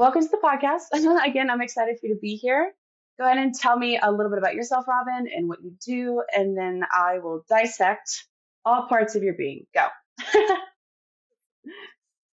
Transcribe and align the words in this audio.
welcome 0.00 0.22
to 0.22 0.28
the 0.28 0.38
podcast. 0.42 0.84
Again, 1.28 1.50
I'm 1.50 1.60
excited 1.60 1.98
for 2.00 2.06
you 2.06 2.14
to 2.14 2.20
be 2.20 2.36
here. 2.36 2.72
Go 3.18 3.26
ahead 3.26 3.36
and 3.36 3.54
tell 3.54 3.76
me 3.76 3.98
a 4.02 4.10
little 4.10 4.30
bit 4.30 4.38
about 4.38 4.54
yourself, 4.54 4.86
Robin, 4.88 5.28
and 5.30 5.46
what 5.46 5.62
you 5.62 5.74
do, 5.84 6.22
and 6.34 6.56
then 6.56 6.84
I 6.90 7.18
will 7.18 7.44
dissect 7.50 8.24
all 8.64 8.86
parts 8.88 9.14
of 9.14 9.22
your 9.22 9.34
being. 9.34 9.66
Go. 9.74 9.86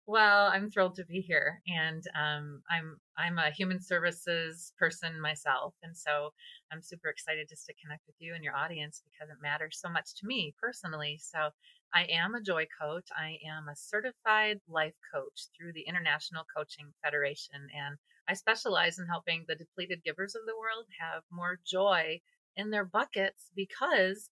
Well, 0.04 0.48
I'm 0.52 0.68
thrilled 0.68 0.96
to 0.96 1.06
be 1.06 1.20
here, 1.20 1.62
and 1.66 2.02
um, 2.14 2.60
I'm 2.68 2.98
I'm 3.16 3.38
a 3.38 3.52
human 3.52 3.80
services 3.80 4.72
person 4.76 5.18
myself, 5.20 5.74
and 5.82 5.96
so 5.96 6.30
I'm 6.72 6.82
super 6.82 7.08
excited 7.08 7.48
just 7.48 7.64
to 7.66 7.74
connect 7.80 8.02
with 8.06 8.16
you 8.18 8.34
and 8.34 8.42
your 8.42 8.54
audience 8.54 9.00
because 9.04 9.30
it 9.30 9.40
matters 9.40 9.78
so 9.80 9.88
much 9.88 10.14
to 10.16 10.26
me 10.26 10.54
personally. 10.60 11.20
So 11.22 11.50
I 11.94 12.04
am 12.04 12.34
a 12.34 12.42
joy 12.42 12.66
coach. 12.80 13.08
I 13.16 13.38
am 13.46 13.68
a 13.68 13.76
certified 13.76 14.60
life 14.68 14.94
coach 15.12 15.48
through 15.56 15.72
the 15.74 15.82
International 15.82 16.44
Coaching 16.56 16.92
Federation, 17.02 17.68
and 17.74 17.98
I 18.28 18.34
specialize 18.34 18.98
in 18.98 19.06
helping 19.06 19.44
the 19.46 19.54
depleted 19.54 20.02
givers 20.04 20.34
of 20.34 20.42
the 20.46 20.56
world 20.56 20.86
have 20.98 21.22
more 21.30 21.58
joy 21.66 22.20
in 22.56 22.70
their 22.70 22.84
buckets 22.84 23.50
because 23.54 24.30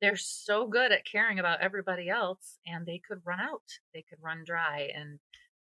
they're 0.00 0.16
so 0.16 0.66
good 0.66 0.92
at 0.92 1.04
caring 1.04 1.38
about 1.38 1.60
everybody 1.60 2.08
else 2.08 2.58
and 2.66 2.86
they 2.86 3.00
could 3.06 3.20
run 3.24 3.40
out 3.40 3.62
they 3.94 4.04
could 4.08 4.18
run 4.22 4.44
dry 4.44 4.90
and 4.94 5.18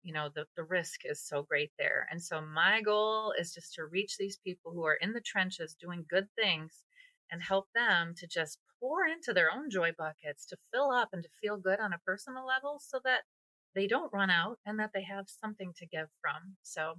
you 0.03 0.13
know 0.13 0.29
the, 0.35 0.45
the 0.55 0.63
risk 0.63 1.01
is 1.05 1.21
so 1.21 1.43
great 1.43 1.71
there 1.79 2.07
and 2.11 2.21
so 2.21 2.41
my 2.41 2.81
goal 2.81 3.33
is 3.39 3.53
just 3.53 3.73
to 3.73 3.85
reach 3.85 4.17
these 4.17 4.37
people 4.37 4.71
who 4.71 4.85
are 4.85 4.95
in 4.95 5.13
the 5.13 5.21
trenches 5.21 5.75
doing 5.79 6.05
good 6.09 6.27
things 6.35 6.83
and 7.31 7.41
help 7.41 7.67
them 7.73 8.13
to 8.17 8.27
just 8.27 8.59
pour 8.79 9.05
into 9.05 9.33
their 9.33 9.51
own 9.51 9.69
joy 9.69 9.91
buckets 9.97 10.45
to 10.45 10.57
fill 10.73 10.91
up 10.91 11.09
and 11.13 11.23
to 11.23 11.29
feel 11.41 11.57
good 11.57 11.79
on 11.79 11.93
a 11.93 11.99
personal 12.05 12.45
level 12.45 12.79
so 12.79 12.99
that 13.03 13.21
they 13.75 13.87
don't 13.87 14.13
run 14.13 14.29
out 14.29 14.57
and 14.65 14.79
that 14.79 14.91
they 14.93 15.03
have 15.03 15.25
something 15.27 15.73
to 15.77 15.85
give 15.85 16.07
from 16.21 16.55
so 16.63 16.95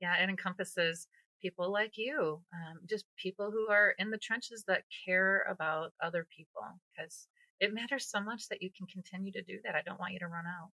yeah 0.00 0.14
it 0.22 0.28
encompasses 0.28 1.08
people 1.40 1.72
like 1.72 1.92
you, 1.96 2.40
um, 2.52 2.78
just 2.88 3.04
people 3.16 3.50
who 3.50 3.70
are 3.70 3.94
in 3.98 4.10
the 4.10 4.18
trenches 4.18 4.64
that 4.66 4.82
care 5.06 5.46
about 5.48 5.92
other 6.02 6.26
people 6.36 6.62
because 6.94 7.28
it 7.60 7.74
matters 7.74 8.08
so 8.08 8.20
much 8.20 8.48
that 8.48 8.62
you 8.62 8.70
can 8.76 8.86
continue 8.86 9.32
to 9.32 9.42
do 9.42 9.58
that. 9.64 9.74
I 9.74 9.82
don't 9.84 9.98
want 9.98 10.12
you 10.12 10.20
to 10.20 10.26
run 10.26 10.44
out. 10.46 10.70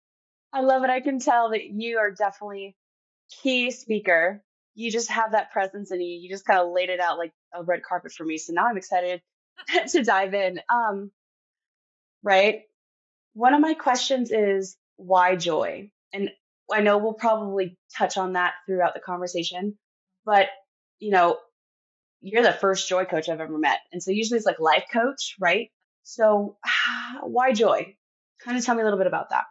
I 0.53 0.61
love 0.61 0.83
it. 0.83 0.89
I 0.89 1.01
can 1.01 1.19
tell 1.19 1.51
that 1.51 1.63
you 1.63 1.97
are 1.99 2.11
definitely 2.11 2.75
key 3.41 3.71
speaker. 3.71 4.43
You 4.73 4.91
just 4.91 5.09
have 5.09 5.33
that 5.33 5.51
presence 5.51 5.91
and 5.91 6.01
you, 6.01 6.19
you 6.21 6.29
just 6.29 6.45
kind 6.45 6.59
of 6.59 6.71
laid 6.73 6.89
it 6.89 6.99
out 6.99 7.17
like 7.17 7.31
a 7.53 7.63
red 7.63 7.83
carpet 7.83 8.11
for 8.11 8.25
me. 8.25 8.37
So 8.37 8.53
now 8.53 8.67
I'm 8.67 8.77
excited 8.77 9.21
to 9.89 10.03
dive 10.03 10.33
in. 10.33 10.59
Um, 10.69 11.11
right. 12.23 12.61
One 13.33 13.53
of 13.53 13.61
my 13.61 13.73
questions 13.73 14.31
is 14.31 14.77
why 14.97 15.35
joy? 15.35 15.91
And 16.13 16.29
I 16.71 16.81
know 16.81 16.97
we'll 16.97 17.13
probably 17.13 17.77
touch 17.97 18.17
on 18.17 18.33
that 18.33 18.53
throughout 18.65 18.93
the 18.93 18.99
conversation, 18.99 19.77
but, 20.25 20.47
you 20.99 21.11
know, 21.11 21.37
you're 22.21 22.43
the 22.43 22.53
first 22.53 22.87
joy 22.87 23.05
coach 23.05 23.29
I've 23.29 23.39
ever 23.39 23.57
met. 23.57 23.79
And 23.91 24.01
so 24.01 24.11
usually 24.11 24.37
it's 24.37 24.45
like 24.45 24.59
life 24.59 24.85
coach, 24.91 25.35
right? 25.39 25.71
So 26.03 26.57
why 27.23 27.53
joy? 27.53 27.95
Kind 28.43 28.57
of 28.57 28.65
tell 28.65 28.75
me 28.75 28.81
a 28.81 28.83
little 28.83 28.99
bit 28.99 29.07
about 29.07 29.29
that. 29.29 29.45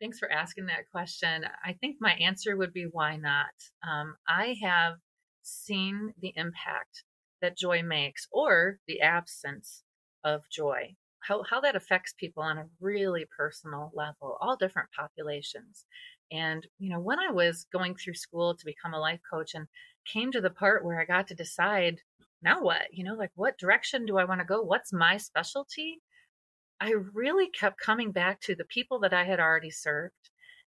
Thanks 0.00 0.18
for 0.18 0.30
asking 0.30 0.66
that 0.66 0.90
question. 0.90 1.44
I 1.64 1.74
think 1.74 1.96
my 2.00 2.12
answer 2.12 2.56
would 2.56 2.72
be 2.72 2.86
why 2.90 3.16
not? 3.16 3.54
Um, 3.88 4.16
I 4.28 4.56
have 4.62 4.94
seen 5.42 6.12
the 6.20 6.32
impact 6.34 7.04
that 7.42 7.58
joy 7.58 7.82
makes 7.82 8.26
or 8.32 8.78
the 8.86 9.00
absence 9.00 9.82
of 10.24 10.42
joy, 10.50 10.94
how, 11.20 11.42
how 11.48 11.60
that 11.60 11.76
affects 11.76 12.14
people 12.16 12.42
on 12.42 12.58
a 12.58 12.66
really 12.80 13.26
personal 13.36 13.90
level, 13.94 14.38
all 14.40 14.56
different 14.56 14.88
populations. 14.96 15.84
And, 16.30 16.66
you 16.78 16.90
know, 16.90 17.00
when 17.00 17.18
I 17.18 17.30
was 17.30 17.66
going 17.72 17.94
through 17.94 18.14
school 18.14 18.56
to 18.56 18.64
become 18.64 18.94
a 18.94 19.00
life 19.00 19.20
coach 19.30 19.54
and 19.54 19.66
came 20.10 20.32
to 20.32 20.40
the 20.40 20.50
part 20.50 20.84
where 20.84 21.00
I 21.00 21.04
got 21.04 21.28
to 21.28 21.34
decide 21.34 22.00
now 22.42 22.62
what, 22.62 22.82
you 22.90 23.04
know, 23.04 23.14
like 23.14 23.30
what 23.34 23.58
direction 23.58 24.06
do 24.06 24.18
I 24.18 24.24
want 24.24 24.40
to 24.40 24.46
go? 24.46 24.62
What's 24.62 24.92
my 24.92 25.16
specialty? 25.16 26.00
I 26.80 26.94
really 27.12 27.48
kept 27.48 27.78
coming 27.78 28.10
back 28.10 28.40
to 28.42 28.56
the 28.56 28.64
people 28.64 28.98
that 29.00 29.12
I 29.12 29.24
had 29.24 29.38
already 29.38 29.70
served. 29.70 30.30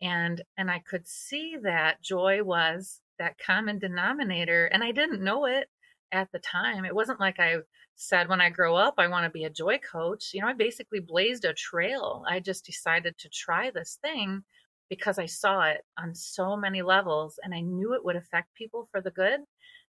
And 0.02 0.42
and 0.58 0.70
I 0.70 0.80
could 0.80 1.06
see 1.06 1.56
that 1.62 2.02
joy 2.02 2.42
was 2.42 3.00
that 3.18 3.38
common 3.38 3.78
denominator 3.78 4.66
and 4.66 4.82
I 4.82 4.90
didn't 4.90 5.22
know 5.22 5.46
it 5.46 5.68
at 6.14 6.30
the 6.32 6.38
time. 6.38 6.84
It 6.84 6.94
wasn't 6.94 7.20
like 7.20 7.40
I 7.40 7.56
said 7.96 8.28
when 8.28 8.40
I 8.40 8.50
grow 8.50 8.74
up 8.74 8.94
I 8.98 9.08
want 9.08 9.24
to 9.24 9.30
be 9.30 9.44
a 9.44 9.50
joy 9.50 9.78
coach. 9.78 10.30
You 10.32 10.40
know, 10.40 10.48
I 10.48 10.52
basically 10.54 11.00
blazed 11.00 11.44
a 11.44 11.52
trail. 11.52 12.24
I 12.28 12.40
just 12.40 12.64
decided 12.64 13.18
to 13.18 13.28
try 13.28 13.70
this 13.70 13.98
thing 14.00 14.44
because 14.88 15.18
I 15.18 15.26
saw 15.26 15.62
it 15.62 15.84
on 15.98 16.14
so 16.14 16.56
many 16.56 16.82
levels 16.82 17.38
and 17.42 17.54
I 17.54 17.60
knew 17.60 17.94
it 17.94 18.04
would 18.04 18.16
affect 18.16 18.54
people 18.54 18.88
for 18.90 19.00
the 19.00 19.10
good. 19.10 19.40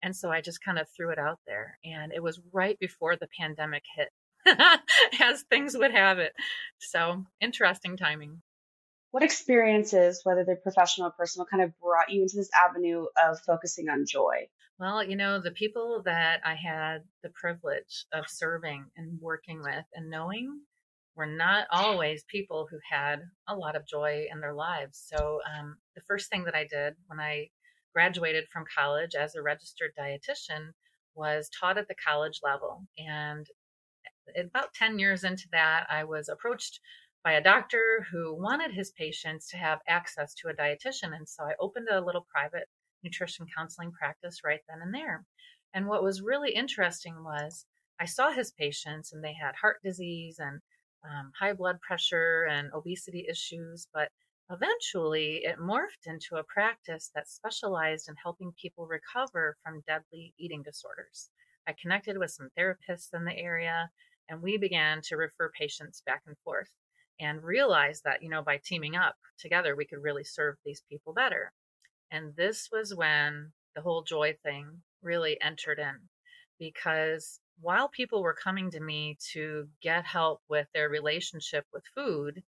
And 0.01 0.15
so 0.15 0.31
I 0.31 0.41
just 0.41 0.63
kind 0.63 0.79
of 0.79 0.87
threw 0.95 1.11
it 1.11 1.19
out 1.19 1.39
there. 1.47 1.79
And 1.83 2.11
it 2.13 2.21
was 2.21 2.39
right 2.53 2.77
before 2.79 3.15
the 3.15 3.27
pandemic 3.39 3.83
hit, 3.95 4.09
as 5.19 5.41
things 5.43 5.75
would 5.77 5.91
have 5.91 6.19
it. 6.19 6.33
So 6.79 7.25
interesting 7.41 7.97
timing. 7.97 8.41
What 9.11 9.23
experiences, 9.23 10.21
whether 10.23 10.43
they're 10.43 10.57
professional 10.57 11.07
or 11.07 11.11
personal, 11.11 11.47
kind 11.49 11.63
of 11.63 11.71
brought 11.79 12.09
you 12.09 12.21
into 12.21 12.35
this 12.35 12.49
avenue 12.53 13.05
of 13.25 13.39
focusing 13.47 13.89
on 13.89 14.05
joy? 14.05 14.47
Well, 14.79 15.03
you 15.03 15.15
know, 15.15 15.39
the 15.39 15.51
people 15.51 16.01
that 16.03 16.41
I 16.43 16.55
had 16.55 17.03
the 17.23 17.29
privilege 17.29 18.05
of 18.11 18.27
serving 18.27 18.85
and 18.97 19.19
working 19.21 19.61
with 19.61 19.85
and 19.93 20.09
knowing 20.09 20.61
were 21.15 21.25
not 21.25 21.67
always 21.71 22.25
people 22.25 22.67
who 22.69 22.77
had 22.89 23.21
a 23.47 23.55
lot 23.55 23.77
of 23.77 23.87
joy 23.87 24.25
in 24.29 24.41
their 24.41 24.53
lives. 24.53 25.01
So, 25.13 25.39
um, 25.57 25.77
the 25.95 26.01
first 26.01 26.29
thing 26.29 26.43
that 26.43 26.55
I 26.55 26.65
did 26.67 26.95
when 27.07 27.21
I 27.21 27.49
graduated 27.93 28.49
from 28.51 28.65
college 28.77 29.15
as 29.15 29.35
a 29.35 29.41
registered 29.41 29.91
dietitian 29.97 30.73
was 31.15 31.49
taught 31.49 31.77
at 31.77 31.87
the 31.87 31.95
college 31.95 32.41
level. 32.43 32.85
And 32.97 33.47
about 34.37 34.73
10 34.73 34.99
years 34.99 35.23
into 35.23 35.47
that, 35.53 35.87
I 35.89 36.03
was 36.03 36.27
approached 36.27 36.81
by 37.23 37.33
a 37.33 37.43
doctor 37.43 38.05
who 38.11 38.35
wanted 38.35 38.71
his 38.71 38.91
patients 38.91 39.47
to 39.49 39.57
have 39.57 39.79
access 39.87 40.33
to 40.35 40.49
a 40.49 40.53
dietitian. 40.53 41.15
And 41.15 41.27
so 41.29 41.43
I 41.45 41.53
opened 41.59 41.87
a 41.89 42.01
little 42.01 42.27
private 42.29 42.67
nutrition 43.05 43.45
counseling 43.55 43.91
practice 43.93 44.41
right 44.43 44.59
then 44.67 44.81
and 44.81 44.93
there. 44.93 45.23
And 45.73 45.87
what 45.87 46.03
was 46.03 46.21
really 46.21 46.51
interesting 46.51 47.23
was 47.23 47.65
I 47.99 48.05
saw 48.05 48.31
his 48.31 48.51
patients 48.51 49.13
and 49.13 49.23
they 49.23 49.33
had 49.33 49.55
heart 49.55 49.77
disease 49.83 50.39
and 50.39 50.59
um, 51.05 51.31
high 51.39 51.53
blood 51.53 51.79
pressure 51.81 52.47
and 52.49 52.69
obesity 52.73 53.25
issues, 53.29 53.87
but 53.93 54.09
eventually 54.51 55.41
it 55.43 55.59
morphed 55.59 56.07
into 56.07 56.35
a 56.35 56.43
practice 56.43 57.11
that 57.15 57.29
specialized 57.29 58.09
in 58.09 58.15
helping 58.21 58.51
people 58.61 58.87
recover 58.87 59.55
from 59.63 59.83
deadly 59.87 60.33
eating 60.37 60.63
disorders. 60.63 61.29
I 61.67 61.73
connected 61.81 62.17
with 62.17 62.31
some 62.31 62.49
therapists 62.57 63.13
in 63.13 63.23
the 63.23 63.37
area 63.37 63.89
and 64.29 64.41
we 64.41 64.57
began 64.57 65.01
to 65.03 65.17
refer 65.17 65.51
patients 65.57 66.01
back 66.05 66.23
and 66.25 66.37
forth 66.43 66.69
and 67.19 67.43
realized 67.43 68.03
that, 68.03 68.21
you 68.21 68.29
know, 68.29 68.41
by 68.41 68.59
teaming 68.63 68.95
up 68.95 69.15
together, 69.39 69.75
we 69.75 69.85
could 69.85 70.01
really 70.01 70.23
serve 70.23 70.55
these 70.65 70.83
people 70.89 71.13
better. 71.13 71.51
And 72.15 72.33
this 72.37 72.69
was 72.71 72.95
when 72.95 73.51
the 73.75 73.81
whole 73.81 74.01
joy 74.01 74.37
thing 74.41 74.81
really 75.01 75.37
entered 75.41 75.79
in 75.79 75.99
because 76.57 77.41
while 77.59 77.89
people 77.89 78.23
were 78.23 78.33
coming 78.33 78.71
to 78.71 78.79
me 78.79 79.17
to 79.33 79.67
get 79.81 80.05
help 80.05 80.41
with 80.47 80.65
their 80.73 80.87
relationship 80.87 81.65
with 81.73 81.83
food, 81.93 82.41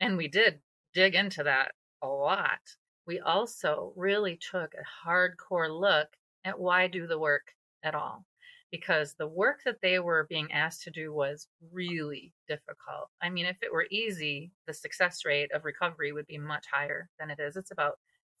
and 0.00 0.16
we 0.16 0.28
did 0.28 0.60
dig 0.94 1.16
into 1.16 1.42
that 1.42 1.72
a 2.00 2.06
lot, 2.06 2.60
we 3.04 3.18
also 3.18 3.92
really 3.96 4.38
took 4.52 4.72
a 4.74 5.08
hardcore 5.08 5.68
look 5.68 6.06
at 6.44 6.60
why 6.60 6.86
do 6.86 7.08
the 7.08 7.18
work 7.18 7.56
at 7.82 7.96
all. 7.96 8.24
Because 8.70 9.14
the 9.14 9.26
work 9.26 9.62
that 9.64 9.80
they 9.82 9.98
were 9.98 10.28
being 10.28 10.52
asked 10.52 10.84
to 10.84 10.92
do 10.92 11.12
was 11.12 11.48
really 11.72 12.32
difficult. 12.46 13.08
I 13.20 13.30
mean, 13.30 13.46
if 13.46 13.56
it 13.62 13.72
were 13.72 13.88
easy, 13.90 14.52
the 14.68 14.72
success 14.72 15.24
rate 15.24 15.50
of 15.52 15.64
recovery 15.64 16.12
would 16.12 16.28
be 16.28 16.38
much 16.38 16.66
higher 16.72 17.08
than 17.18 17.30
it 17.30 17.40
is. 17.40 17.56
It's 17.56 17.72
about 17.72 17.98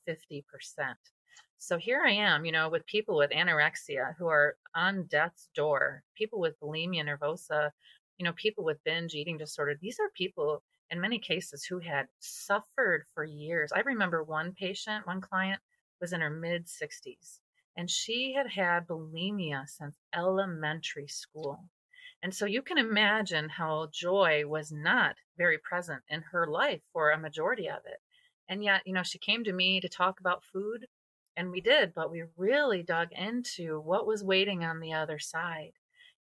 50%. 0.08 0.44
So 1.58 1.78
here 1.78 2.02
I 2.04 2.10
am, 2.10 2.44
you 2.44 2.52
know, 2.52 2.68
with 2.68 2.86
people 2.86 3.16
with 3.16 3.30
anorexia 3.30 4.14
who 4.18 4.26
are 4.26 4.56
on 4.74 5.04
death's 5.04 5.48
door, 5.54 6.02
people 6.16 6.40
with 6.40 6.58
bulimia 6.60 7.04
nervosa, 7.04 7.70
you 8.18 8.24
know, 8.24 8.32
people 8.32 8.64
with 8.64 8.82
binge 8.84 9.14
eating 9.14 9.38
disorder. 9.38 9.76
These 9.80 10.00
are 10.00 10.10
people 10.16 10.62
in 10.90 11.00
many 11.00 11.18
cases 11.18 11.64
who 11.64 11.78
had 11.78 12.08
suffered 12.18 13.04
for 13.14 13.24
years. 13.24 13.70
I 13.72 13.80
remember 13.80 14.22
one 14.22 14.52
patient, 14.52 15.06
one 15.06 15.20
client 15.20 15.60
was 16.00 16.12
in 16.12 16.20
her 16.20 16.30
mid 16.30 16.66
60s 16.66 17.38
and 17.76 17.90
she 17.90 18.34
had 18.34 18.48
had 18.48 18.86
bulimia 18.86 19.68
since 19.68 19.96
elementary 20.14 21.08
school. 21.08 21.64
And 22.22 22.34
so 22.34 22.46
you 22.46 22.62
can 22.62 22.78
imagine 22.78 23.48
how 23.48 23.88
joy 23.92 24.46
was 24.46 24.70
not 24.70 25.16
very 25.38 25.58
present 25.58 26.02
in 26.08 26.22
her 26.22 26.46
life 26.46 26.82
for 26.92 27.10
a 27.10 27.18
majority 27.18 27.68
of 27.68 27.80
it. 27.86 28.00
And 28.48 28.62
yet, 28.62 28.82
you 28.86 28.92
know, 28.92 29.02
she 29.02 29.18
came 29.18 29.44
to 29.44 29.52
me 29.52 29.80
to 29.80 29.88
talk 29.88 30.20
about 30.20 30.44
food 30.44 30.86
and 31.36 31.50
we 31.50 31.60
did, 31.60 31.94
but 31.94 32.10
we 32.10 32.24
really 32.36 32.82
dug 32.82 33.08
into 33.12 33.80
what 33.80 34.06
was 34.06 34.22
waiting 34.22 34.64
on 34.64 34.80
the 34.80 34.92
other 34.92 35.18
side. 35.18 35.72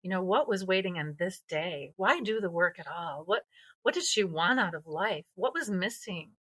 You 0.02 0.10
know, 0.10 0.24
what 0.24 0.48
was 0.48 0.66
waiting 0.66 0.98
on 0.98 1.16
this 1.20 1.42
day? 1.48 1.94
Why 1.98 2.22
do 2.22 2.40
the 2.40 2.50
work 2.50 2.80
at 2.80 2.88
all? 2.88 3.24
What 3.26 3.44
what 3.84 3.94
did 3.96 4.04
she 4.04 4.24
want 4.24 4.60
out 4.60 4.76
of 4.76 4.88
life? 4.88 5.26
What 5.36 5.54
was 5.54 5.70
missing? 5.70 6.32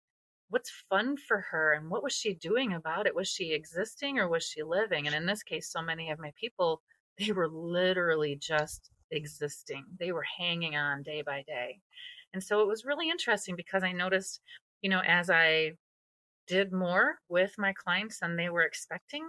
what's 0.50 0.85
fun 0.91 1.17
for 1.17 1.47
her 1.53 1.73
and 1.73 1.88
what 1.88 2.03
was 2.03 2.12
she 2.12 2.35
doing 2.35 2.73
about 2.73 3.06
it 3.06 3.15
was 3.15 3.29
she 3.29 3.53
existing 3.53 4.19
or 4.19 4.29
was 4.29 4.44
she 4.44 4.62
living 4.62 5.06
and 5.06 5.15
in 5.15 5.25
this 5.25 5.43
case 5.43 5.71
so 5.71 5.81
many 5.81 6.11
of 6.11 6.19
my 6.19 6.33
people 6.38 6.83
they 7.19 7.33
were 7.33 7.49
literally 7.49 8.37
just 8.37 8.91
existing 9.11 9.85
they 9.99 10.12
were 10.12 10.25
hanging 10.38 10.76
on 10.76 11.03
day 11.03 11.23
by 11.23 11.43
day 11.47 11.79
and 12.33 12.43
so 12.43 12.61
it 12.61 12.69
was 12.69 12.85
really 12.85 13.09
interesting 13.09 13.56
because 13.56 13.83
i 13.83 13.93
noticed 13.93 14.41
you 14.82 14.91
know 14.91 15.03
as 15.06 15.31
i 15.31 15.73
did 16.47 16.73
more 16.73 17.17
with 17.29 17.55
my 17.59 17.73
clients 17.73 18.19
than 18.21 18.37
they 18.37 18.49
were 18.49 18.62
expecting 18.62 19.25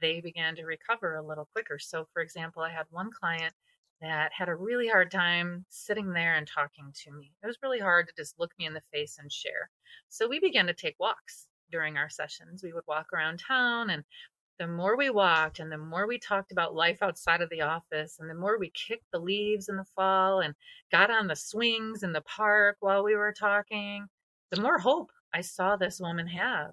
they 0.00 0.20
began 0.20 0.54
to 0.54 0.64
recover 0.64 1.16
a 1.16 1.26
little 1.26 1.48
quicker 1.52 1.78
so 1.78 2.06
for 2.12 2.22
example 2.22 2.62
i 2.62 2.70
had 2.70 2.86
one 2.90 3.10
client 3.10 3.54
that 4.00 4.30
had 4.32 4.48
a 4.48 4.54
really 4.54 4.88
hard 4.88 5.10
time 5.10 5.64
sitting 5.70 6.12
there 6.12 6.34
and 6.34 6.46
talking 6.46 6.92
to 6.94 7.12
me. 7.12 7.32
It 7.42 7.46
was 7.46 7.58
really 7.62 7.78
hard 7.78 8.08
to 8.08 8.14
just 8.16 8.38
look 8.38 8.52
me 8.58 8.66
in 8.66 8.74
the 8.74 8.82
face 8.92 9.16
and 9.18 9.32
share. 9.32 9.70
So 10.08 10.28
we 10.28 10.38
began 10.38 10.66
to 10.66 10.74
take 10.74 10.96
walks 11.00 11.48
during 11.70 11.96
our 11.96 12.10
sessions. 12.10 12.62
We 12.62 12.72
would 12.72 12.84
walk 12.86 13.06
around 13.12 13.38
town 13.46 13.90
and 13.90 14.04
the 14.58 14.66
more 14.66 14.96
we 14.96 15.10
walked 15.10 15.58
and 15.58 15.70
the 15.70 15.78
more 15.78 16.06
we 16.06 16.18
talked 16.18 16.52
about 16.52 16.74
life 16.74 16.98
outside 17.02 17.42
of 17.42 17.50
the 17.50 17.62
office 17.62 18.16
and 18.18 18.28
the 18.28 18.34
more 18.34 18.58
we 18.58 18.70
kicked 18.70 19.10
the 19.12 19.18
leaves 19.18 19.68
in 19.68 19.76
the 19.76 19.84
fall 19.94 20.40
and 20.40 20.54
got 20.90 21.10
on 21.10 21.26
the 21.26 21.36
swings 21.36 22.02
in 22.02 22.12
the 22.12 22.22
park 22.22 22.76
while 22.80 23.04
we 23.04 23.14
were 23.14 23.34
talking, 23.38 24.06
the 24.50 24.60
more 24.60 24.78
hope 24.78 25.10
I 25.34 25.40
saw 25.40 25.76
this 25.76 26.00
woman 26.00 26.26
have. 26.28 26.72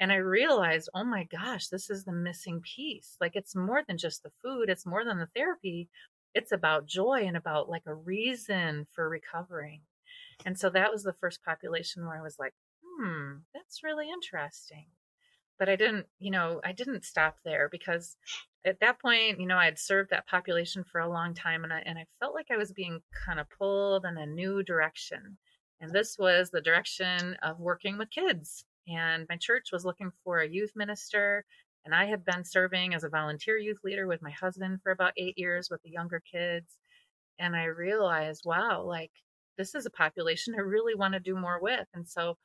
And 0.00 0.10
I 0.10 0.16
realized, 0.16 0.88
oh 0.94 1.04
my 1.04 1.24
gosh, 1.24 1.68
this 1.68 1.88
is 1.88 2.04
the 2.04 2.12
missing 2.12 2.60
piece. 2.60 3.16
Like 3.20 3.36
it's 3.36 3.54
more 3.54 3.82
than 3.86 3.96
just 3.96 4.22
the 4.22 4.32
food, 4.42 4.68
it's 4.68 4.86
more 4.86 5.04
than 5.04 5.18
the 5.18 5.28
therapy 5.34 5.88
it's 6.34 6.52
about 6.52 6.86
joy 6.86 7.24
and 7.26 7.36
about 7.36 7.68
like 7.70 7.84
a 7.86 7.94
reason 7.94 8.86
for 8.92 9.08
recovering. 9.08 9.80
And 10.44 10.58
so 10.58 10.68
that 10.70 10.90
was 10.90 11.04
the 11.04 11.14
first 11.20 11.44
population 11.44 12.04
where 12.04 12.18
I 12.18 12.22
was 12.22 12.38
like, 12.38 12.54
hmm, 12.82 13.36
that's 13.54 13.84
really 13.84 14.10
interesting. 14.10 14.86
But 15.58 15.68
I 15.68 15.76
didn't, 15.76 16.06
you 16.18 16.32
know, 16.32 16.60
I 16.64 16.72
didn't 16.72 17.04
stop 17.04 17.36
there 17.44 17.68
because 17.70 18.16
at 18.64 18.80
that 18.80 19.00
point, 19.00 19.38
you 19.38 19.46
know, 19.46 19.56
I 19.56 19.66
had 19.66 19.78
served 19.78 20.10
that 20.10 20.26
population 20.26 20.82
for 20.82 21.00
a 21.00 21.08
long 21.08 21.34
time 21.34 21.62
and 21.62 21.72
I, 21.72 21.82
and 21.86 21.96
I 21.96 22.06
felt 22.18 22.34
like 22.34 22.48
I 22.50 22.56
was 22.56 22.72
being 22.72 23.00
kind 23.24 23.38
of 23.38 23.46
pulled 23.56 24.04
in 24.04 24.18
a 24.18 24.26
new 24.26 24.64
direction. 24.64 25.38
And 25.84 25.92
this 25.92 26.16
was 26.18 26.48
the 26.48 26.62
direction 26.62 27.36
of 27.42 27.60
working 27.60 27.98
with 27.98 28.10
kids. 28.10 28.64
And 28.88 29.26
my 29.28 29.36
church 29.36 29.68
was 29.70 29.84
looking 29.84 30.12
for 30.24 30.38
a 30.40 30.48
youth 30.48 30.72
minister 30.74 31.44
and 31.84 31.94
I 31.94 32.06
had 32.06 32.24
been 32.24 32.42
serving 32.42 32.94
as 32.94 33.04
a 33.04 33.10
volunteer 33.10 33.58
youth 33.58 33.80
leader 33.84 34.06
with 34.06 34.22
my 34.22 34.30
husband 34.30 34.80
for 34.82 34.92
about 34.92 35.12
eight 35.18 35.36
years 35.36 35.68
with 35.70 35.82
the 35.82 35.90
younger 35.90 36.22
kids. 36.32 36.78
And 37.38 37.54
I 37.54 37.64
realized, 37.64 38.44
wow, 38.46 38.82
like 38.82 39.10
this 39.58 39.74
is 39.74 39.84
a 39.84 39.90
population 39.90 40.54
I 40.54 40.62
really 40.62 40.94
want 40.94 41.12
to 41.12 41.20
do 41.20 41.36
more 41.36 41.60
with. 41.60 41.86
And 41.92 42.08
so 42.08 42.38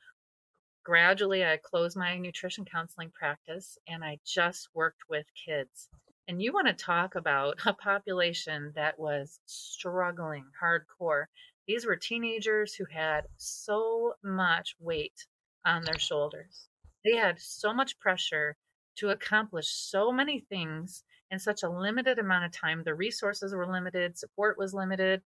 gradually 0.84 1.42
I 1.42 1.58
closed 1.64 1.96
my 1.96 2.18
nutrition 2.18 2.66
counseling 2.66 3.10
practice 3.10 3.78
and 3.88 4.04
I 4.04 4.18
just 4.26 4.68
worked 4.74 5.04
with 5.08 5.24
kids. 5.46 5.88
And 6.30 6.40
you 6.40 6.52
want 6.52 6.68
to 6.68 6.72
talk 6.72 7.16
about 7.16 7.58
a 7.66 7.72
population 7.74 8.70
that 8.76 9.00
was 9.00 9.40
struggling 9.46 10.44
hardcore. 10.62 11.24
These 11.66 11.84
were 11.84 11.96
teenagers 11.96 12.72
who 12.72 12.84
had 12.84 13.22
so 13.36 14.14
much 14.22 14.76
weight 14.78 15.26
on 15.64 15.82
their 15.82 15.98
shoulders. 15.98 16.68
They 17.04 17.16
had 17.16 17.40
so 17.40 17.74
much 17.74 17.98
pressure 17.98 18.54
to 18.98 19.08
accomplish 19.08 19.70
so 19.70 20.12
many 20.12 20.38
things 20.48 21.02
in 21.32 21.40
such 21.40 21.64
a 21.64 21.68
limited 21.68 22.20
amount 22.20 22.44
of 22.44 22.52
time. 22.52 22.84
The 22.84 22.94
resources 22.94 23.52
were 23.52 23.66
limited, 23.66 24.16
support 24.16 24.56
was 24.56 24.72
limited. 24.72 25.22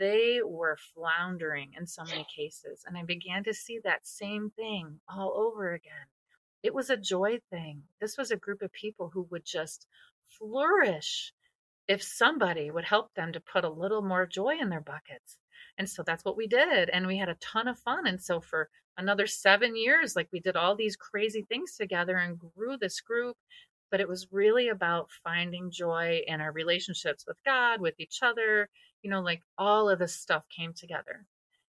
They 0.00 0.40
were 0.44 0.78
floundering 0.96 1.74
in 1.78 1.86
so 1.86 2.02
many 2.02 2.26
cases. 2.36 2.82
And 2.88 2.98
I 2.98 3.04
began 3.04 3.44
to 3.44 3.54
see 3.54 3.78
that 3.84 4.04
same 4.04 4.50
thing 4.56 4.98
all 5.08 5.32
over 5.32 5.74
again. 5.74 6.08
It 6.64 6.74
was 6.74 6.90
a 6.90 6.96
joy 6.96 7.38
thing. 7.50 7.84
This 8.00 8.18
was 8.18 8.32
a 8.32 8.36
group 8.36 8.62
of 8.62 8.72
people 8.72 9.10
who 9.14 9.28
would 9.30 9.44
just 9.44 9.86
flourish 10.38 11.32
if 11.88 12.02
somebody 12.02 12.70
would 12.70 12.84
help 12.84 13.12
them 13.14 13.32
to 13.32 13.40
put 13.40 13.64
a 13.64 13.70
little 13.70 14.02
more 14.02 14.26
joy 14.26 14.56
in 14.60 14.68
their 14.68 14.80
buckets. 14.80 15.38
And 15.76 15.88
so 15.88 16.02
that's 16.02 16.24
what 16.24 16.36
we 16.36 16.46
did. 16.46 16.88
And 16.90 17.06
we 17.06 17.18
had 17.18 17.28
a 17.28 17.36
ton 17.36 17.66
of 17.66 17.78
fun. 17.78 18.06
And 18.06 18.20
so 18.22 18.40
for 18.40 18.68
another 18.96 19.26
seven 19.26 19.76
years, 19.76 20.14
like 20.14 20.28
we 20.32 20.40
did 20.40 20.56
all 20.56 20.76
these 20.76 20.96
crazy 20.96 21.46
things 21.48 21.76
together 21.76 22.16
and 22.16 22.38
grew 22.38 22.76
this 22.76 23.00
group. 23.00 23.36
But 23.90 24.00
it 24.00 24.08
was 24.08 24.28
really 24.30 24.68
about 24.68 25.10
finding 25.24 25.72
joy 25.72 26.20
in 26.26 26.40
our 26.40 26.52
relationships 26.52 27.24
with 27.26 27.38
God, 27.44 27.80
with 27.80 27.94
each 27.98 28.20
other, 28.22 28.68
you 29.02 29.10
know, 29.10 29.20
like 29.20 29.42
all 29.58 29.88
of 29.88 29.98
this 29.98 30.14
stuff 30.14 30.44
came 30.56 30.72
together. 30.74 31.26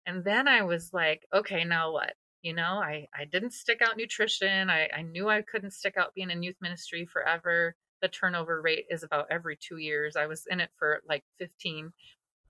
And 0.05 0.23
then 0.23 0.47
I 0.47 0.63
was 0.63 0.91
like, 0.91 1.25
okay, 1.33 1.63
now 1.63 1.93
what? 1.93 2.13
You 2.41 2.53
know, 2.53 2.81
I, 2.83 3.07
I 3.17 3.25
didn't 3.25 3.53
stick 3.53 3.81
out 3.81 3.97
nutrition. 3.97 4.69
I, 4.69 4.89
I 4.93 5.03
knew 5.03 5.29
I 5.29 5.43
couldn't 5.43 5.71
stick 5.71 5.95
out 5.95 6.15
being 6.15 6.31
in 6.31 6.43
youth 6.43 6.57
ministry 6.59 7.05
forever. 7.05 7.75
The 8.01 8.07
turnover 8.07 8.61
rate 8.61 8.85
is 8.89 9.03
about 9.03 9.27
every 9.29 9.55
two 9.55 9.77
years. 9.77 10.15
I 10.15 10.25
was 10.25 10.45
in 10.49 10.59
it 10.59 10.69
for 10.77 11.01
like 11.07 11.23
15 11.37 11.93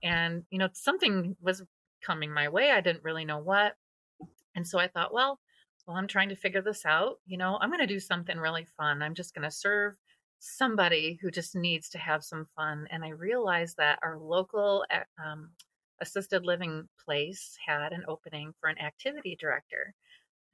and 0.02 0.44
you 0.50 0.58
know 0.58 0.68
something 0.72 1.36
was 1.40 1.62
coming 2.04 2.32
my 2.32 2.48
way 2.48 2.70
i 2.70 2.80
didn't 2.80 3.04
really 3.04 3.24
know 3.24 3.38
what 3.38 3.76
and 4.54 4.66
so 4.66 4.78
i 4.78 4.88
thought 4.88 5.14
well 5.14 5.38
well 5.86 5.96
i'm 5.96 6.08
trying 6.08 6.28
to 6.28 6.36
figure 6.36 6.62
this 6.62 6.84
out 6.84 7.18
you 7.26 7.38
know 7.38 7.58
i'm 7.60 7.70
going 7.70 7.80
to 7.80 7.86
do 7.86 8.00
something 8.00 8.38
really 8.38 8.66
fun 8.76 9.02
i'm 9.02 9.14
just 9.14 9.34
going 9.34 9.48
to 9.48 9.50
serve 9.50 9.94
somebody 10.40 11.18
who 11.22 11.30
just 11.30 11.54
needs 11.54 11.88
to 11.88 11.98
have 11.98 12.24
some 12.24 12.46
fun 12.56 12.86
and 12.90 13.04
i 13.04 13.10
realized 13.10 13.76
that 13.76 13.98
our 14.02 14.18
local 14.18 14.84
eh, 14.90 15.02
um, 15.24 15.50
assisted 16.00 16.44
living 16.44 16.88
place 17.04 17.56
had 17.64 17.92
an 17.92 18.02
opening 18.08 18.52
for 18.60 18.68
an 18.68 18.78
activity 18.78 19.36
director 19.38 19.94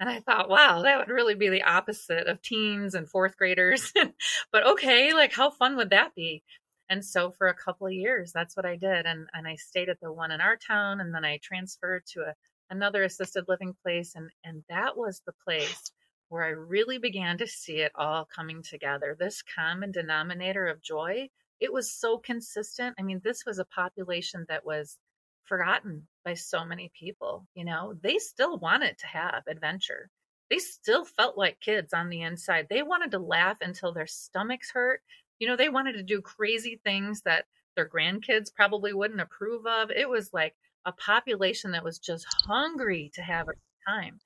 and 0.00 0.08
I 0.08 0.20
thought, 0.20 0.48
wow, 0.48 0.82
that 0.82 0.98
would 0.98 1.08
really 1.12 1.34
be 1.34 1.48
the 1.48 1.64
opposite 1.64 2.28
of 2.28 2.40
teens 2.40 2.94
and 2.94 3.08
fourth 3.08 3.36
graders. 3.36 3.92
but 4.52 4.66
okay, 4.66 5.12
like 5.12 5.32
how 5.32 5.50
fun 5.50 5.76
would 5.76 5.90
that 5.90 6.14
be? 6.14 6.42
And 6.88 7.04
so 7.04 7.30
for 7.30 7.48
a 7.48 7.54
couple 7.54 7.86
of 7.86 7.92
years, 7.92 8.32
that's 8.32 8.56
what 8.56 8.64
I 8.64 8.76
did. 8.76 9.06
And, 9.06 9.28
and 9.34 9.46
I 9.46 9.56
stayed 9.56 9.88
at 9.88 10.00
the 10.00 10.12
one 10.12 10.30
in 10.30 10.40
our 10.40 10.56
town 10.56 11.00
and 11.00 11.14
then 11.14 11.24
I 11.24 11.38
transferred 11.42 12.06
to 12.12 12.20
a, 12.20 12.34
another 12.70 13.02
assisted 13.02 13.44
living 13.48 13.74
place. 13.82 14.14
And, 14.14 14.30
and 14.44 14.62
that 14.68 14.96
was 14.96 15.20
the 15.26 15.34
place 15.44 15.92
where 16.28 16.44
I 16.44 16.50
really 16.50 16.98
began 16.98 17.36
to 17.38 17.46
see 17.46 17.78
it 17.78 17.92
all 17.94 18.24
coming 18.24 18.62
together. 18.62 19.16
This 19.18 19.42
common 19.42 19.90
denominator 19.92 20.66
of 20.66 20.82
joy, 20.82 21.28
it 21.60 21.72
was 21.72 21.92
so 21.92 22.18
consistent. 22.18 22.94
I 22.98 23.02
mean, 23.02 23.20
this 23.24 23.44
was 23.44 23.58
a 23.58 23.64
population 23.64 24.46
that 24.48 24.64
was 24.64 24.96
forgotten 25.44 26.06
by 26.28 26.34
so 26.34 26.62
many 26.62 26.92
people. 26.98 27.46
You 27.54 27.64
know, 27.64 27.94
they 28.03 28.19
still 28.19 28.58
wanted 28.58 28.98
to 28.98 29.06
have 29.06 29.44
adventure. 29.48 30.10
They 30.50 30.58
still 30.58 31.06
felt 31.06 31.38
like 31.38 31.58
kids 31.60 31.94
on 31.94 32.10
the 32.10 32.20
inside. 32.20 32.67
They 32.69 32.82
wanted 32.82 33.12
to 33.12 33.19
laugh 33.19 33.56
until 33.62 33.94
their 33.94 34.06
stomachs 34.06 34.70
hurt. 34.70 35.00
You 35.38 35.48
know, 35.48 35.56
they 35.56 35.70
wanted 35.70 35.94
to 35.94 36.03
do 36.03 36.20
crazy 36.20 36.82
things 36.84 37.22
that 37.22 37.46
their 37.76 37.88
grandkids 37.88 38.55
probably 38.55 38.93
wouldn't 38.93 39.22
approve 39.22 39.67
of. 39.67 39.91
It 39.91 40.06
was 40.06 40.34
like 40.34 40.55
a 40.84 40.93
population 40.93 41.70
that 41.70 41.84
was 41.84 41.98
just 41.98 42.26
hungry 42.46 43.10
to 43.14 43.22
have 43.22 43.48
a 43.48 43.91
time. 43.91 44.20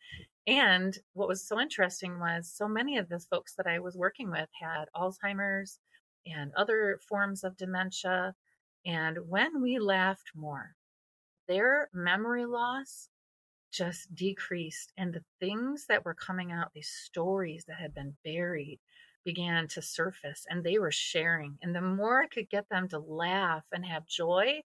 And 0.48 0.98
what 1.12 1.28
was 1.28 1.46
so 1.46 1.60
interesting 1.60 2.18
was 2.18 2.52
so 2.52 2.66
many 2.66 2.98
of 2.98 3.08
the 3.08 3.20
folks 3.20 3.54
that 3.54 3.68
I 3.68 3.78
was 3.78 3.96
working 3.96 4.28
with 4.28 4.48
had 4.60 4.86
Alzheimer's 4.96 5.78
and 6.26 6.50
other 6.56 6.98
forms 7.08 7.44
of 7.44 7.56
dementia. 7.56 8.34
And 8.84 9.18
when 9.28 9.62
we 9.62 9.78
laughed 9.78 10.32
more, 10.34 10.74
their 11.52 11.88
memory 11.92 12.46
loss 12.46 13.08
just 13.72 14.14
decreased. 14.14 14.92
And 14.96 15.12
the 15.12 15.24
things 15.40 15.86
that 15.88 16.04
were 16.04 16.14
coming 16.14 16.52
out, 16.52 16.72
these 16.74 16.88
stories 16.88 17.64
that 17.68 17.76
had 17.76 17.94
been 17.94 18.14
buried, 18.24 18.78
began 19.24 19.68
to 19.68 19.82
surface 19.82 20.44
and 20.50 20.64
they 20.64 20.78
were 20.78 20.90
sharing 20.90 21.56
and 21.62 21.74
the 21.74 21.80
more 21.80 22.22
i 22.22 22.26
could 22.26 22.50
get 22.50 22.68
them 22.68 22.88
to 22.88 22.98
laugh 22.98 23.64
and 23.72 23.84
have 23.84 24.04
joy 24.06 24.60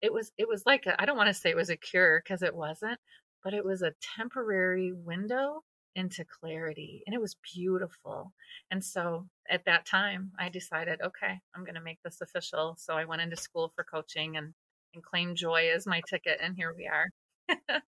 it 0.00 0.12
was 0.12 0.32
it 0.38 0.48
was 0.48 0.64
like 0.64 0.86
I 0.98 1.04
don't 1.04 1.16
want 1.16 1.28
to 1.28 1.34
say 1.34 1.50
it 1.50 1.56
was 1.56 1.70
a 1.70 1.76
cure 1.76 2.22
because 2.24 2.42
it 2.42 2.54
wasn't 2.54 2.98
but 3.44 3.54
it 3.54 3.64
was 3.64 3.82
a 3.82 3.94
temporary 4.16 4.92
window 4.92 5.62
into 5.94 6.24
clarity 6.24 7.02
and 7.06 7.14
it 7.14 7.20
was 7.20 7.36
beautiful 7.54 8.32
and 8.70 8.82
so 8.84 9.26
at 9.50 9.64
that 9.64 9.84
time 9.84 10.30
i 10.38 10.48
decided 10.48 11.00
okay 11.02 11.40
i'm 11.54 11.64
going 11.64 11.74
to 11.74 11.80
make 11.80 11.98
this 12.04 12.20
official 12.20 12.76
so 12.78 12.94
i 12.94 13.04
went 13.04 13.22
into 13.22 13.36
school 13.36 13.72
for 13.74 13.84
coaching 13.84 14.36
and 14.36 14.54
and 14.94 15.02
claim 15.02 15.34
joy 15.34 15.70
as 15.74 15.86
my 15.86 16.00
ticket 16.08 16.38
and 16.42 16.54
here 16.56 16.74
we 16.76 16.88
are. 16.88 17.58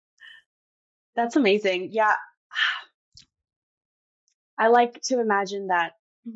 That's 1.16 1.36
amazing. 1.36 1.90
Yeah. 1.92 2.14
I 4.58 4.68
like 4.68 5.00
to 5.04 5.20
imagine 5.20 5.68
that 5.68 5.92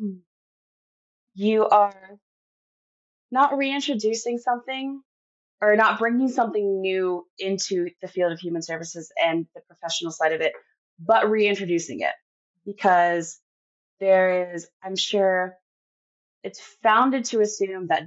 you 1.35 1.65
are 1.65 2.19
not 3.31 3.57
reintroducing 3.57 4.37
something 4.37 5.01
or 5.61 5.75
not 5.75 5.99
bringing 5.99 6.27
something 6.27 6.81
new 6.81 7.25
into 7.39 7.89
the 8.01 8.07
field 8.07 8.31
of 8.31 8.39
human 8.39 8.61
services 8.61 9.11
and 9.17 9.47
the 9.55 9.61
professional 9.61 10.11
side 10.11 10.33
of 10.33 10.41
it, 10.41 10.53
but 10.99 11.29
reintroducing 11.29 12.01
it. 12.01 12.13
Because 12.65 13.39
there 13.99 14.53
is, 14.53 14.67
I'm 14.83 14.95
sure 14.95 15.55
it's 16.43 16.61
founded 16.83 17.25
to 17.25 17.39
assume 17.39 17.87
that 17.87 18.03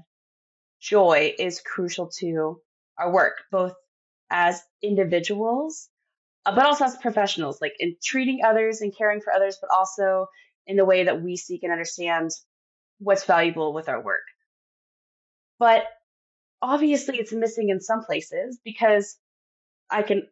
joy 0.88 1.34
is 1.38 1.60
crucial 1.60 2.10
to 2.18 2.60
our 2.98 3.12
work, 3.12 3.38
both 3.50 3.74
as 4.30 4.62
individuals 4.82 5.88
uh, 6.46 6.54
but 6.54 6.64
also 6.64 6.84
as 6.84 6.96
professionals, 6.96 7.60
like 7.60 7.74
in 7.80 7.96
treating 8.02 8.40
others 8.44 8.80
and 8.80 8.96
caring 8.96 9.20
for 9.20 9.32
others, 9.32 9.58
but 9.60 9.68
also 9.76 10.28
in 10.66 10.76
the 10.76 10.84
way 10.84 11.04
that 11.04 11.20
we 11.20 11.36
seek 11.36 11.64
and 11.64 11.72
understand 11.72 12.30
what's 12.98 13.24
valuable 13.24 13.74
with 13.74 13.88
our 13.88 14.00
work. 14.00 14.22
But 15.58 15.84
obviously, 16.62 17.18
it's 17.18 17.32
missing 17.32 17.70
in 17.70 17.80
some 17.80 18.04
places 18.04 18.60
because 18.64 19.16
I 19.90 20.02
can 20.02 20.28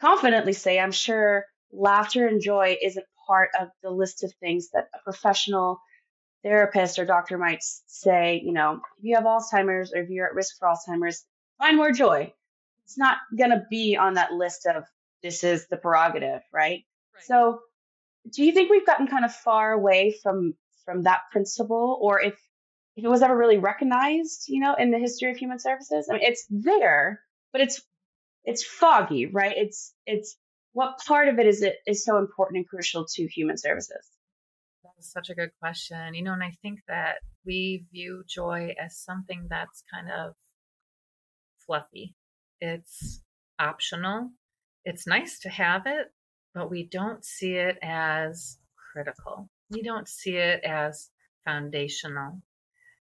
confidently 0.00 0.52
say 0.52 0.78
I'm 0.78 0.92
sure 0.92 1.46
laughter 1.72 2.26
and 2.26 2.42
joy 2.42 2.76
isn't 2.82 3.06
part 3.26 3.50
of 3.58 3.68
the 3.82 3.90
list 3.90 4.24
of 4.24 4.32
things 4.40 4.68
that 4.74 4.88
a 4.94 4.98
professional 5.02 5.80
therapist 6.48 6.98
or 6.98 7.04
doctor 7.04 7.36
might 7.36 7.62
say, 7.62 8.40
you 8.42 8.52
know, 8.52 8.80
if 8.98 9.04
you 9.04 9.16
have 9.16 9.24
Alzheimer's 9.24 9.92
or 9.92 10.02
if 10.02 10.08
you're 10.08 10.26
at 10.26 10.34
risk 10.34 10.58
for 10.58 10.68
Alzheimer's, 10.68 11.24
find 11.58 11.76
more 11.76 11.92
joy. 11.92 12.32
It's 12.84 12.96
not 12.96 13.18
going 13.36 13.50
to 13.50 13.64
be 13.68 13.96
on 13.96 14.14
that 14.14 14.32
list 14.32 14.66
of 14.66 14.84
this 15.22 15.44
is 15.44 15.66
the 15.68 15.76
prerogative, 15.76 16.40
right? 16.52 16.84
right? 17.14 17.24
So, 17.24 17.60
do 18.32 18.44
you 18.44 18.52
think 18.52 18.70
we've 18.70 18.86
gotten 18.86 19.06
kind 19.06 19.24
of 19.24 19.34
far 19.34 19.72
away 19.72 20.14
from 20.22 20.54
from 20.84 21.02
that 21.02 21.20
principle 21.30 21.98
or 22.00 22.20
if 22.20 22.34
if 22.96 23.04
it 23.04 23.08
was 23.08 23.22
ever 23.22 23.36
really 23.36 23.58
recognized, 23.58 24.46
you 24.48 24.60
know, 24.60 24.74
in 24.74 24.90
the 24.90 24.98
history 24.98 25.30
of 25.30 25.36
human 25.36 25.58
services? 25.58 26.08
I 26.08 26.14
mean, 26.14 26.22
it's 26.22 26.46
there, 26.48 27.20
but 27.52 27.60
it's 27.60 27.82
it's 28.44 28.64
foggy, 28.64 29.26
right? 29.26 29.54
It's 29.56 29.92
it's 30.06 30.36
what 30.72 30.98
part 31.06 31.28
of 31.28 31.38
it 31.38 31.46
is 31.46 31.62
it 31.62 31.76
is 31.86 32.04
so 32.04 32.16
important 32.16 32.58
and 32.58 32.68
crucial 32.68 33.06
to 33.14 33.26
human 33.26 33.58
services? 33.58 34.06
Such 35.00 35.30
a 35.30 35.34
good 35.34 35.50
question. 35.60 36.14
You 36.14 36.22
know, 36.22 36.32
and 36.32 36.42
I 36.42 36.52
think 36.62 36.80
that 36.88 37.16
we 37.44 37.84
view 37.92 38.24
joy 38.28 38.74
as 38.82 38.98
something 38.98 39.46
that's 39.48 39.82
kind 39.92 40.10
of 40.10 40.34
fluffy. 41.66 42.14
It's 42.60 43.22
optional. 43.58 44.30
It's 44.84 45.06
nice 45.06 45.38
to 45.40 45.48
have 45.48 45.82
it, 45.86 46.08
but 46.54 46.70
we 46.70 46.84
don't 46.84 47.24
see 47.24 47.54
it 47.54 47.78
as 47.82 48.58
critical. 48.92 49.48
We 49.70 49.82
don't 49.82 50.08
see 50.08 50.36
it 50.36 50.64
as 50.64 51.10
foundational. 51.44 52.40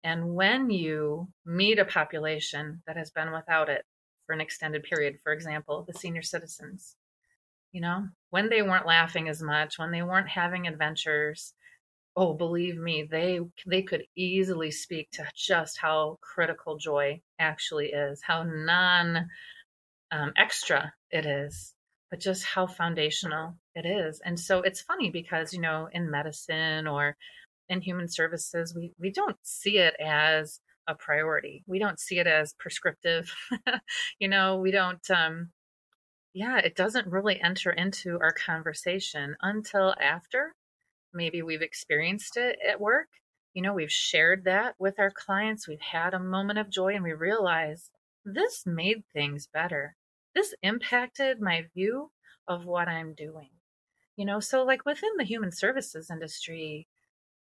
And 0.03 0.35
when 0.35 0.69
you 0.69 1.29
meet 1.45 1.79
a 1.79 1.85
population 1.85 2.81
that 2.87 2.97
has 2.97 3.11
been 3.11 3.31
without 3.31 3.69
it 3.69 3.83
for 4.25 4.33
an 4.33 4.41
extended 4.41 4.83
period, 4.83 5.17
for 5.23 5.33
example, 5.33 5.85
the 5.87 5.97
senior 5.97 6.21
citizens, 6.21 6.95
you 7.71 7.81
know, 7.81 8.07
when 8.29 8.49
they 8.49 8.61
weren't 8.61 8.85
laughing 8.85 9.27
as 9.27 9.41
much, 9.41 9.77
when 9.77 9.91
they 9.91 10.01
weren't 10.01 10.29
having 10.29 10.67
adventures, 10.67 11.53
oh, 12.15 12.33
believe 12.33 12.77
me, 12.77 13.07
they 13.09 13.39
they 13.67 13.81
could 13.81 14.05
easily 14.15 14.71
speak 14.71 15.09
to 15.11 15.27
just 15.35 15.77
how 15.77 16.17
critical 16.21 16.77
joy 16.77 17.21
actually 17.39 17.87
is, 17.87 18.21
how 18.21 18.43
non 18.43 19.29
um, 20.11 20.33
extra 20.37 20.93
it 21.11 21.25
is, 21.25 21.73
but 22.09 22.19
just 22.19 22.45
how 22.45 22.67
foundational 22.67 23.55
it 23.75 23.85
is. 23.85 24.21
And 24.23 24.39
so 24.39 24.61
it's 24.61 24.81
funny 24.81 25.09
because 25.11 25.53
you 25.53 25.61
know, 25.61 25.89
in 25.91 26.11
medicine 26.11 26.87
or 26.87 27.17
in 27.69 27.81
human 27.81 28.07
services, 28.07 28.73
we 28.75 28.93
we 28.99 29.11
don't 29.11 29.37
see 29.43 29.77
it 29.77 29.95
as 29.99 30.59
a 30.87 30.95
priority. 30.95 31.63
We 31.67 31.79
don't 31.79 31.99
see 31.99 32.19
it 32.19 32.27
as 32.27 32.53
prescriptive. 32.53 33.33
you 34.19 34.27
know, 34.29 34.57
we 34.57 34.71
don't 34.71 35.09
um, 35.11 35.51
yeah, 36.33 36.59
it 36.59 36.75
doesn't 36.75 37.07
really 37.07 37.41
enter 37.41 37.71
into 37.71 38.19
our 38.21 38.33
conversation 38.33 39.35
until 39.41 39.95
after 40.01 40.53
maybe 41.15 41.41
we've 41.41 41.61
experienced 41.61 42.37
it 42.37 42.57
at 42.67 42.79
work. 42.81 43.07
You 43.53 43.61
know, 43.61 43.73
we've 43.73 43.91
shared 43.91 44.43
that 44.43 44.75
with 44.77 44.99
our 44.99 45.11
clients. 45.11 45.67
We've 45.67 45.79
had 45.79 46.13
a 46.13 46.19
moment 46.19 46.59
of 46.59 46.69
joy 46.69 46.93
and 46.93 47.03
we 47.03 47.13
realize 47.13 47.89
this 48.25 48.63
made 48.65 49.03
things 49.13 49.47
better. 49.51 49.95
This 50.33 50.53
impacted 50.61 51.39
my 51.39 51.65
view 51.73 52.11
of 52.47 52.65
what 52.65 52.87
I'm 52.87 53.13
doing. 53.13 53.49
You 54.17 54.25
know, 54.25 54.39
so 54.39 54.63
like 54.63 54.85
within 54.85 55.11
the 55.17 55.23
human 55.23 55.51
services 55.51 56.09
industry, 56.11 56.87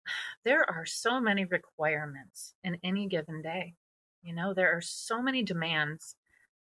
there 0.46 0.70
are 0.70 0.86
so 0.86 1.20
many 1.20 1.46
requirements 1.46 2.54
in 2.64 2.78
any 2.84 3.08
given 3.08 3.42
day. 3.42 3.74
You 4.22 4.34
know, 4.34 4.54
there 4.54 4.76
are 4.76 4.82
so 4.82 5.22
many 5.22 5.44
demands 5.44 6.16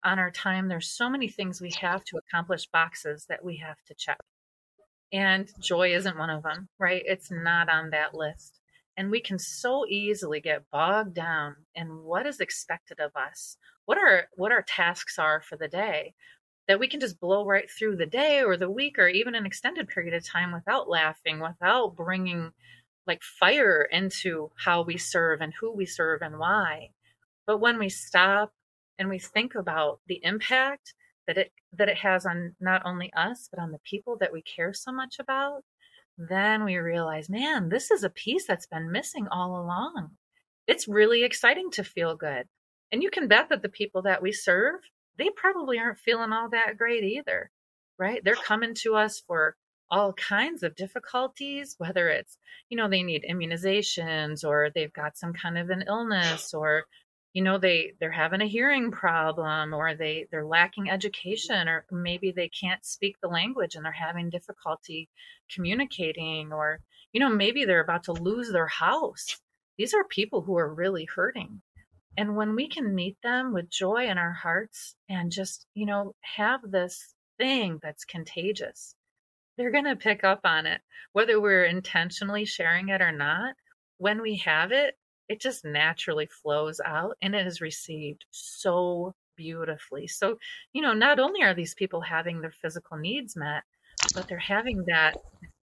on 0.03 0.19
our 0.19 0.31
time. 0.31 0.67
There's 0.67 0.89
so 0.89 1.09
many 1.09 1.27
things 1.27 1.61
we 1.61 1.71
have 1.81 2.03
to 2.05 2.17
accomplish, 2.17 2.67
boxes 2.67 3.25
that 3.29 3.43
we 3.43 3.57
have 3.57 3.81
to 3.87 3.93
check. 3.93 4.19
And 5.11 5.51
joy 5.59 5.93
isn't 5.93 6.17
one 6.17 6.29
of 6.29 6.43
them, 6.43 6.69
right? 6.77 7.01
It's 7.05 7.31
not 7.31 7.69
on 7.69 7.89
that 7.91 8.13
list. 8.13 8.59
And 8.95 9.09
we 9.09 9.21
can 9.21 9.39
so 9.39 9.85
easily 9.87 10.39
get 10.41 10.69
bogged 10.71 11.15
down 11.15 11.55
in 11.73 12.03
what 12.03 12.27
is 12.27 12.39
expected 12.39 12.99
of 12.99 13.15
us, 13.15 13.57
what 13.85 13.97
our 13.97 14.27
what 14.35 14.51
our 14.51 14.61
tasks 14.61 15.17
are 15.17 15.41
for 15.41 15.55
the 15.55 15.69
day, 15.69 16.13
that 16.67 16.79
we 16.79 16.87
can 16.87 16.99
just 16.99 17.19
blow 17.19 17.45
right 17.45 17.69
through 17.69 17.95
the 17.95 18.05
day 18.05 18.43
or 18.43 18.57
the 18.57 18.69
week 18.69 18.99
or 18.99 19.07
even 19.07 19.35
an 19.35 19.45
extended 19.45 19.87
period 19.87 20.13
of 20.13 20.23
time 20.25 20.51
without 20.51 20.89
laughing, 20.89 21.39
without 21.39 21.95
bringing 21.95 22.51
like 23.07 23.23
fire 23.23 23.87
into 23.91 24.51
how 24.55 24.83
we 24.83 24.97
serve 24.97 25.41
and 25.41 25.53
who 25.59 25.71
we 25.71 25.85
serve 25.85 26.21
and 26.21 26.37
why. 26.37 26.89
But 27.47 27.59
when 27.59 27.79
we 27.79 27.89
stop 27.89 28.53
and 28.99 29.09
we 29.09 29.17
think 29.17 29.55
about 29.55 29.99
the 30.07 30.19
impact 30.23 30.93
that 31.29 31.37
it 31.37 31.51
that 31.73 31.89
it 31.89 31.97
has 31.97 32.25
on 32.25 32.55
not 32.59 32.81
only 32.85 33.13
us 33.13 33.47
but 33.51 33.61
on 33.61 33.71
the 33.71 33.77
people 33.83 34.17
that 34.19 34.33
we 34.33 34.41
care 34.41 34.73
so 34.73 34.91
much 34.91 35.17
about 35.19 35.61
then 36.17 36.63
we 36.63 36.75
realize 36.77 37.29
man 37.29 37.69
this 37.69 37.91
is 37.91 38.03
a 38.03 38.09
piece 38.09 38.47
that's 38.47 38.65
been 38.65 38.91
missing 38.91 39.27
all 39.31 39.61
along. 39.61 40.09
It's 40.65 40.87
really 40.87 41.23
exciting 41.23 41.69
to 41.71 41.83
feel 41.83 42.15
good. 42.15 42.47
And 42.91 43.03
you 43.03 43.11
can 43.11 43.27
bet 43.27 43.49
that 43.49 43.61
the 43.61 43.69
people 43.69 44.01
that 44.01 44.23
we 44.23 44.31
serve 44.31 44.79
they 45.19 45.29
probably 45.35 45.77
aren't 45.77 45.99
feeling 45.99 46.33
all 46.33 46.49
that 46.49 46.77
great 46.79 47.03
either 47.03 47.51
right? 47.99 48.23
They're 48.23 48.35
coming 48.35 48.73
to 48.75 48.95
us 48.95 49.21
for 49.27 49.55
all 49.91 50.13
kinds 50.13 50.63
of 50.63 50.75
difficulties 50.75 51.75
whether 51.77 52.09
it's 52.09 52.37
you 52.69 52.77
know 52.77 52.89
they 52.89 53.03
need 53.03 53.25
immunizations 53.29 54.43
or 54.43 54.69
they've 54.73 54.93
got 54.93 55.17
some 55.17 55.33
kind 55.33 55.57
of 55.59 55.69
an 55.69 55.83
illness 55.87 56.53
or 56.55 56.85
you 57.33 57.43
know 57.43 57.57
they 57.57 57.93
they're 57.99 58.11
having 58.11 58.41
a 58.41 58.47
hearing 58.47 58.91
problem 58.91 59.73
or 59.73 59.95
they 59.95 60.27
they're 60.31 60.45
lacking 60.45 60.89
education 60.89 61.67
or 61.67 61.85
maybe 61.91 62.31
they 62.31 62.49
can't 62.49 62.85
speak 62.85 63.15
the 63.21 63.27
language 63.27 63.75
and 63.75 63.85
they're 63.85 63.91
having 63.91 64.29
difficulty 64.29 65.09
communicating 65.53 66.51
or 66.51 66.79
you 67.13 67.19
know 67.19 67.29
maybe 67.29 67.65
they're 67.65 67.83
about 67.83 68.03
to 68.03 68.13
lose 68.13 68.51
their 68.51 68.67
house. 68.67 69.39
These 69.77 69.93
are 69.93 70.03
people 70.03 70.41
who 70.41 70.57
are 70.57 70.73
really 70.73 71.05
hurting. 71.05 71.61
And 72.17 72.35
when 72.35 72.55
we 72.55 72.67
can 72.67 72.95
meet 72.95 73.15
them 73.23 73.53
with 73.53 73.69
joy 73.69 74.07
in 74.07 74.17
our 74.17 74.33
hearts 74.33 74.95
and 75.07 75.31
just 75.31 75.65
you 75.73 75.85
know 75.85 76.15
have 76.21 76.61
this 76.63 77.13
thing 77.37 77.79
that's 77.81 78.03
contagious 78.03 78.95
they're 79.55 79.71
going 79.71 79.85
to 79.85 79.95
pick 79.95 80.25
up 80.25 80.41
on 80.43 80.65
it 80.65 80.81
whether 81.13 81.39
we're 81.41 81.65
intentionally 81.65 82.45
sharing 82.45 82.89
it 82.89 83.01
or 83.01 83.11
not. 83.11 83.55
When 83.97 84.21
we 84.21 84.37
have 84.37 84.71
it 84.71 84.95
it 85.29 85.39
just 85.39 85.63
naturally 85.63 86.25
flows 86.25 86.81
out 86.83 87.15
and 87.21 87.35
it 87.35 87.45
is 87.45 87.61
received 87.61 88.25
so 88.31 89.13
beautifully. 89.37 90.07
So, 90.07 90.37
you 90.73 90.81
know, 90.81 90.93
not 90.93 91.19
only 91.19 91.43
are 91.43 91.53
these 91.53 91.75
people 91.75 92.01
having 92.01 92.41
their 92.41 92.51
physical 92.51 92.97
needs 92.97 93.35
met, 93.35 93.63
but 94.13 94.27
they're 94.27 94.39
having 94.39 94.83
that 94.87 95.15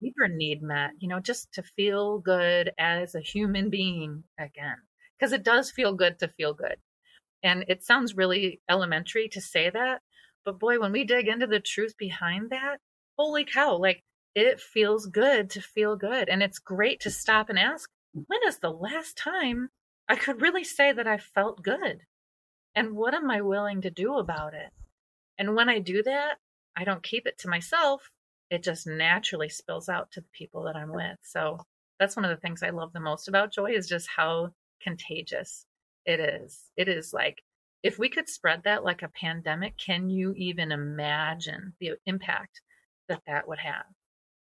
deeper 0.02 0.28
need 0.28 0.62
met, 0.62 0.92
you 1.00 1.08
know, 1.08 1.20
just 1.20 1.54
to 1.54 1.64
feel 1.64 2.20
good 2.20 2.72
as 2.78 3.16
a 3.16 3.22
human 3.22 3.70
being 3.70 4.24
again. 4.40 4.78
Because 5.18 5.32
it 5.32 5.44
does 5.44 5.72
feel 5.72 5.94
good 5.94 6.20
to 6.20 6.28
feel 6.28 6.54
good. 6.54 6.76
And 7.44 7.64
it 7.68 7.84
sounds 7.84 8.18
really 8.18 8.60
elementary 8.70 9.30
to 9.30 9.42
say 9.42 9.70
that. 9.70 10.02
But 10.44 10.60
boy, 10.60 10.80
when 10.80 10.92
we 10.92 11.04
dig 11.04 11.28
into 11.28 11.48
the 11.48 11.60
truth 11.60 11.94
behind 11.98 12.50
that, 12.50 12.78
holy 13.18 13.46
cow, 13.46 13.78
like 13.78 14.02
it 14.36 14.60
feels 14.60 15.06
good 15.06 15.52
to 15.52 15.62
feel 15.62 15.96
good. 15.96 16.28
And 16.28 16.42
it's 16.42 16.60
great 16.60 17.00
to 17.02 17.12
stop 17.12 17.50
and 17.50 17.60
ask, 17.60 17.90
when 18.14 18.40
is 18.48 18.60
the 18.60 18.72
last 18.72 19.18
time 19.18 19.70
I 20.08 20.16
could 20.16 20.42
really 20.42 20.64
say 20.64 20.92
that 20.92 21.08
I 21.08 21.18
felt 21.18 21.64
good? 21.64 22.02
And 22.76 22.96
what 22.96 23.14
am 23.14 23.30
I 23.30 23.42
willing 23.42 23.82
to 23.82 23.92
do 23.92 24.18
about 24.18 24.54
it? 24.54 24.72
And 25.38 25.56
when 25.56 25.70
I 25.70 25.80
do 25.80 26.04
that, 26.04 26.38
I 26.76 26.84
don't 26.84 27.04
keep 27.04 27.28
it 27.28 27.38
to 27.40 27.50
myself. 27.50 28.10
It 28.50 28.64
just 28.64 28.88
naturally 28.88 29.50
spills 29.50 29.90
out 29.90 30.12
to 30.12 30.22
the 30.22 30.28
people 30.32 30.64
that 30.64 30.76
I'm 30.76 30.92
with. 30.92 31.18
So 31.24 31.60
that's 32.00 32.16
one 32.16 32.26
of 32.26 32.32
the 32.32 32.42
things 32.42 32.64
I 32.64 32.70
love 32.70 32.94
the 32.94 33.00
most 33.00 33.28
about 33.28 33.54
joy 33.54 33.72
is 33.72 33.88
just 33.88 34.08
how 34.16 34.50
contagious 34.82 35.66
it 36.06 36.20
is. 36.20 36.60
It 36.76 36.88
is 36.88 37.14
like, 37.14 37.42
if 37.82 38.00
we 38.00 38.10
could 38.10 38.30
spread 38.30 38.64
that 38.64 38.84
like 38.84 39.02
a 39.02 39.10
pandemic, 39.10 39.78
can 39.78 40.10
you 40.10 40.34
even 40.38 40.72
imagine 40.72 41.74
the 41.80 41.94
impact 42.06 42.62
that 43.10 43.22
that 43.28 43.48
would 43.48 43.60
have? 43.60 43.86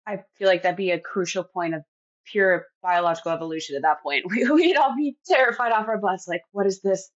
I 0.06 0.22
feel 0.36 0.48
like 0.48 0.62
that'd 0.62 0.76
be 0.76 0.90
a 0.90 1.00
crucial 1.00 1.44
point 1.44 1.74
of 1.74 1.82
pure 2.30 2.66
biological 2.82 3.32
evolution 3.32 3.76
at 3.76 3.82
that 3.82 4.02
point. 4.02 4.24
We, 4.30 4.48
we'd 4.50 4.76
all 4.76 4.96
be 4.96 5.16
terrified 5.26 5.72
off 5.72 5.88
our 5.88 5.98
butts. 5.98 6.28
Like, 6.28 6.42
what 6.52 6.66
is 6.66 6.80
this 6.80 7.10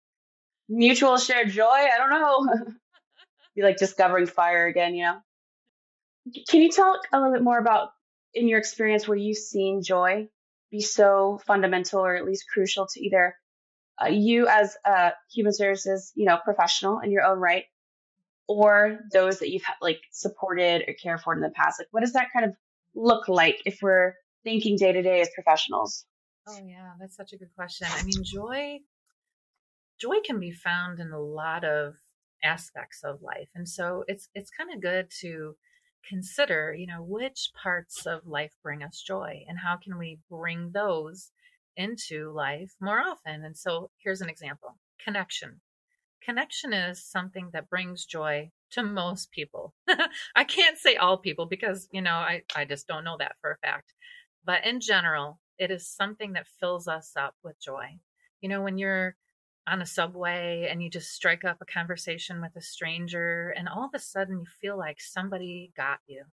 mutual 0.68 1.18
shared 1.18 1.50
joy? 1.50 1.64
I 1.64 1.98
don't 1.98 2.10
know. 2.10 2.74
be 3.58 3.62
like 3.62 3.76
discovering 3.76 4.26
fire 4.26 4.66
again, 4.66 4.94
you 4.94 5.04
know? 5.04 5.18
Can 6.48 6.62
you 6.62 6.70
talk 6.70 7.00
a 7.12 7.18
little 7.18 7.32
bit 7.32 7.42
more 7.42 7.58
about 7.58 7.90
in 8.34 8.48
your 8.48 8.58
experience 8.58 9.08
where 9.08 9.16
you've 9.16 9.38
seen 9.38 9.82
joy 9.82 10.28
be 10.70 10.80
so 10.80 11.40
fundamental 11.46 12.00
or 12.00 12.14
at 12.14 12.24
least 12.24 12.44
crucial 12.52 12.86
to 12.86 13.00
either 13.00 13.34
uh, 14.00 14.06
you 14.06 14.46
as 14.46 14.76
a 14.84 15.12
human 15.32 15.52
services, 15.52 16.12
you 16.14 16.26
know, 16.26 16.38
professional 16.44 17.00
in 17.00 17.10
your 17.10 17.24
own 17.24 17.38
right, 17.38 17.64
or 18.46 19.00
those 19.12 19.40
that 19.40 19.50
you've 19.50 19.64
like 19.80 20.00
supported 20.12 20.84
or 20.86 20.94
cared 20.94 21.20
for 21.20 21.34
in 21.34 21.40
the 21.40 21.50
past? 21.50 21.80
Like, 21.80 21.88
what 21.90 22.00
does 22.00 22.12
that 22.12 22.28
kind 22.32 22.44
of 22.44 22.52
look 22.94 23.28
like 23.28 23.60
if 23.64 23.80
we're 23.82 24.14
thinking 24.44 24.76
day 24.76 24.92
to 24.92 25.02
day 25.02 25.20
as 25.20 25.30
professionals? 25.34 26.04
Oh 26.48 26.58
yeah, 26.64 26.92
that's 26.98 27.16
such 27.16 27.32
a 27.32 27.36
good 27.36 27.54
question. 27.54 27.86
I 27.90 28.02
mean, 28.04 28.22
joy 28.24 28.80
joy 29.98 30.20
can 30.24 30.38
be 30.38 30.52
found 30.52 31.00
in 31.00 31.10
a 31.10 31.20
lot 31.20 31.64
of 31.64 31.94
aspects 32.42 33.02
of 33.04 33.20
life. 33.20 33.48
And 33.54 33.68
so 33.68 34.04
it's 34.06 34.28
it's 34.34 34.50
kind 34.50 34.72
of 34.72 34.80
good 34.80 35.10
to 35.20 35.56
consider, 36.08 36.74
you 36.76 36.86
know, 36.86 37.02
which 37.02 37.50
parts 37.60 38.06
of 38.06 38.26
life 38.26 38.52
bring 38.62 38.82
us 38.82 39.02
joy 39.02 39.44
and 39.48 39.58
how 39.58 39.76
can 39.76 39.98
we 39.98 40.20
bring 40.30 40.70
those 40.72 41.30
into 41.76 42.32
life 42.32 42.72
more 42.80 43.00
often. 43.00 43.44
And 43.44 43.56
so 43.56 43.90
here's 44.02 44.20
an 44.20 44.30
example. 44.30 44.78
Connection. 45.02 45.60
Connection 46.22 46.72
is 46.72 47.04
something 47.04 47.50
that 47.52 47.70
brings 47.70 48.04
joy 48.04 48.50
to 48.72 48.82
most 48.82 49.30
people. 49.30 49.74
I 50.36 50.44
can't 50.44 50.76
say 50.78 50.96
all 50.96 51.18
people 51.18 51.46
because, 51.46 51.88
you 51.92 52.02
know, 52.02 52.14
I, 52.14 52.42
I 52.54 52.64
just 52.64 52.86
don't 52.86 53.04
know 53.04 53.16
that 53.18 53.36
for 53.40 53.52
a 53.52 53.66
fact. 53.66 53.94
But 54.48 54.64
in 54.64 54.80
general, 54.80 55.40
it 55.58 55.70
is 55.70 55.86
something 55.86 56.32
that 56.32 56.46
fills 56.58 56.88
us 56.88 57.12
up 57.16 57.34
with 57.44 57.60
joy. 57.60 57.98
You 58.40 58.48
know, 58.48 58.62
when 58.62 58.78
you're 58.78 59.14
on 59.68 59.82
a 59.82 59.86
subway 59.86 60.68
and 60.70 60.82
you 60.82 60.88
just 60.88 61.12
strike 61.12 61.44
up 61.44 61.58
a 61.60 61.66
conversation 61.66 62.40
with 62.40 62.56
a 62.56 62.62
stranger, 62.62 63.50
and 63.54 63.68
all 63.68 63.84
of 63.84 63.90
a 63.92 63.98
sudden 63.98 64.38
you 64.38 64.46
feel 64.62 64.78
like 64.78 65.02
somebody 65.02 65.70
got 65.76 65.98
you, 66.06 66.24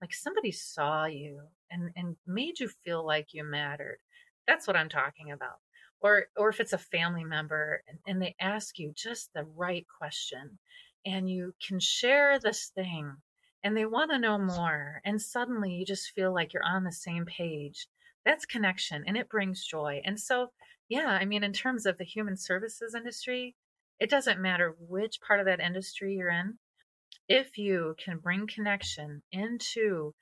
like 0.00 0.14
somebody 0.14 0.52
saw 0.52 1.06
you 1.06 1.40
and, 1.68 1.90
and 1.96 2.14
made 2.24 2.60
you 2.60 2.68
feel 2.84 3.04
like 3.04 3.34
you 3.34 3.42
mattered. 3.42 3.98
That's 4.46 4.68
what 4.68 4.76
I'm 4.76 4.88
talking 4.88 5.32
about. 5.32 5.58
Or, 6.00 6.26
or 6.36 6.50
if 6.50 6.60
it's 6.60 6.72
a 6.72 6.78
family 6.78 7.24
member 7.24 7.82
and, 7.88 7.98
and 8.06 8.22
they 8.22 8.36
ask 8.40 8.78
you 8.78 8.92
just 8.94 9.30
the 9.34 9.42
right 9.42 9.86
question 9.98 10.60
and 11.04 11.28
you 11.28 11.52
can 11.66 11.80
share 11.80 12.38
this 12.38 12.70
thing 12.76 13.16
and 13.64 13.76
they 13.76 13.86
want 13.86 14.10
to 14.10 14.18
know 14.18 14.38
more 14.38 15.00
and 15.04 15.20
suddenly 15.20 15.72
you 15.72 15.84
just 15.84 16.12
feel 16.12 16.32
like 16.32 16.52
you're 16.52 16.62
on 16.64 16.84
the 16.84 16.92
same 16.92 17.24
page. 17.24 17.88
That's 18.24 18.44
connection 18.44 19.04
and 19.06 19.16
it 19.16 19.28
brings 19.28 19.64
joy 19.64 20.02
and 20.04 20.18
so 20.18 20.48
yeah 20.88 21.16
i 21.20 21.24
mean 21.24 21.44
in 21.44 21.52
terms 21.52 21.86
of 21.86 21.98
the 21.98 22.04
human 22.04 22.36
services 22.36 22.94
industry 22.94 23.54
it 24.00 24.10
doesn't 24.10 24.40
matter 24.40 24.74
which 24.80 25.20
part 25.20 25.40
of 25.40 25.46
that 25.46 25.60
industry 25.60 26.14
you're 26.14 26.28
in 26.28 26.58
if 27.28 27.56
you 27.58 27.94
can 28.04 28.18
bring 28.18 28.46
connection 28.46 29.22
into 29.32 30.12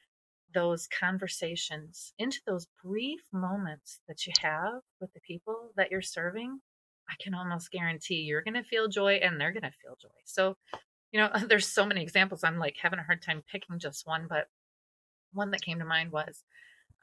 those 0.53 0.87
conversations 0.87 2.13
into 2.19 2.41
those 2.47 2.69
brief 2.83 3.21
moments 3.33 4.01
that 4.07 4.27
you 4.27 4.33
have 4.41 4.81
with 5.01 5.13
the 5.15 5.21
people 5.21 5.71
that 5.77 5.91
you're 5.91 6.03
serving 6.03 6.61
i 7.11 7.15
can 7.23 7.35
almost 7.35 7.71
guarantee 7.71 8.17
you're 8.17 8.43
going 8.43 8.55
to 8.55 8.63
feel 8.63 8.89
joy 8.89 9.15
and 9.15 9.41
they're 9.41 9.53
going 9.53 9.63
to 9.63 9.71
feel 9.83 9.97
joy. 10.01 10.09
So 10.25 10.57
you 11.15 11.21
know 11.21 11.31
there's 11.49 11.67
so 11.67 11.87
many 11.87 12.03
examples 12.03 12.45
i'm 12.45 12.59
like 12.59 12.77
having 12.83 12.99
a 12.99 13.05
hard 13.05 13.23
time 13.23 13.43
picking 13.51 13.79
just 13.79 14.07
one 14.07 14.27
but 14.29 14.49
one 15.33 15.51
that 15.51 15.63
came 15.63 15.79
to 15.79 15.85
mind 15.87 16.13
was 16.13 16.45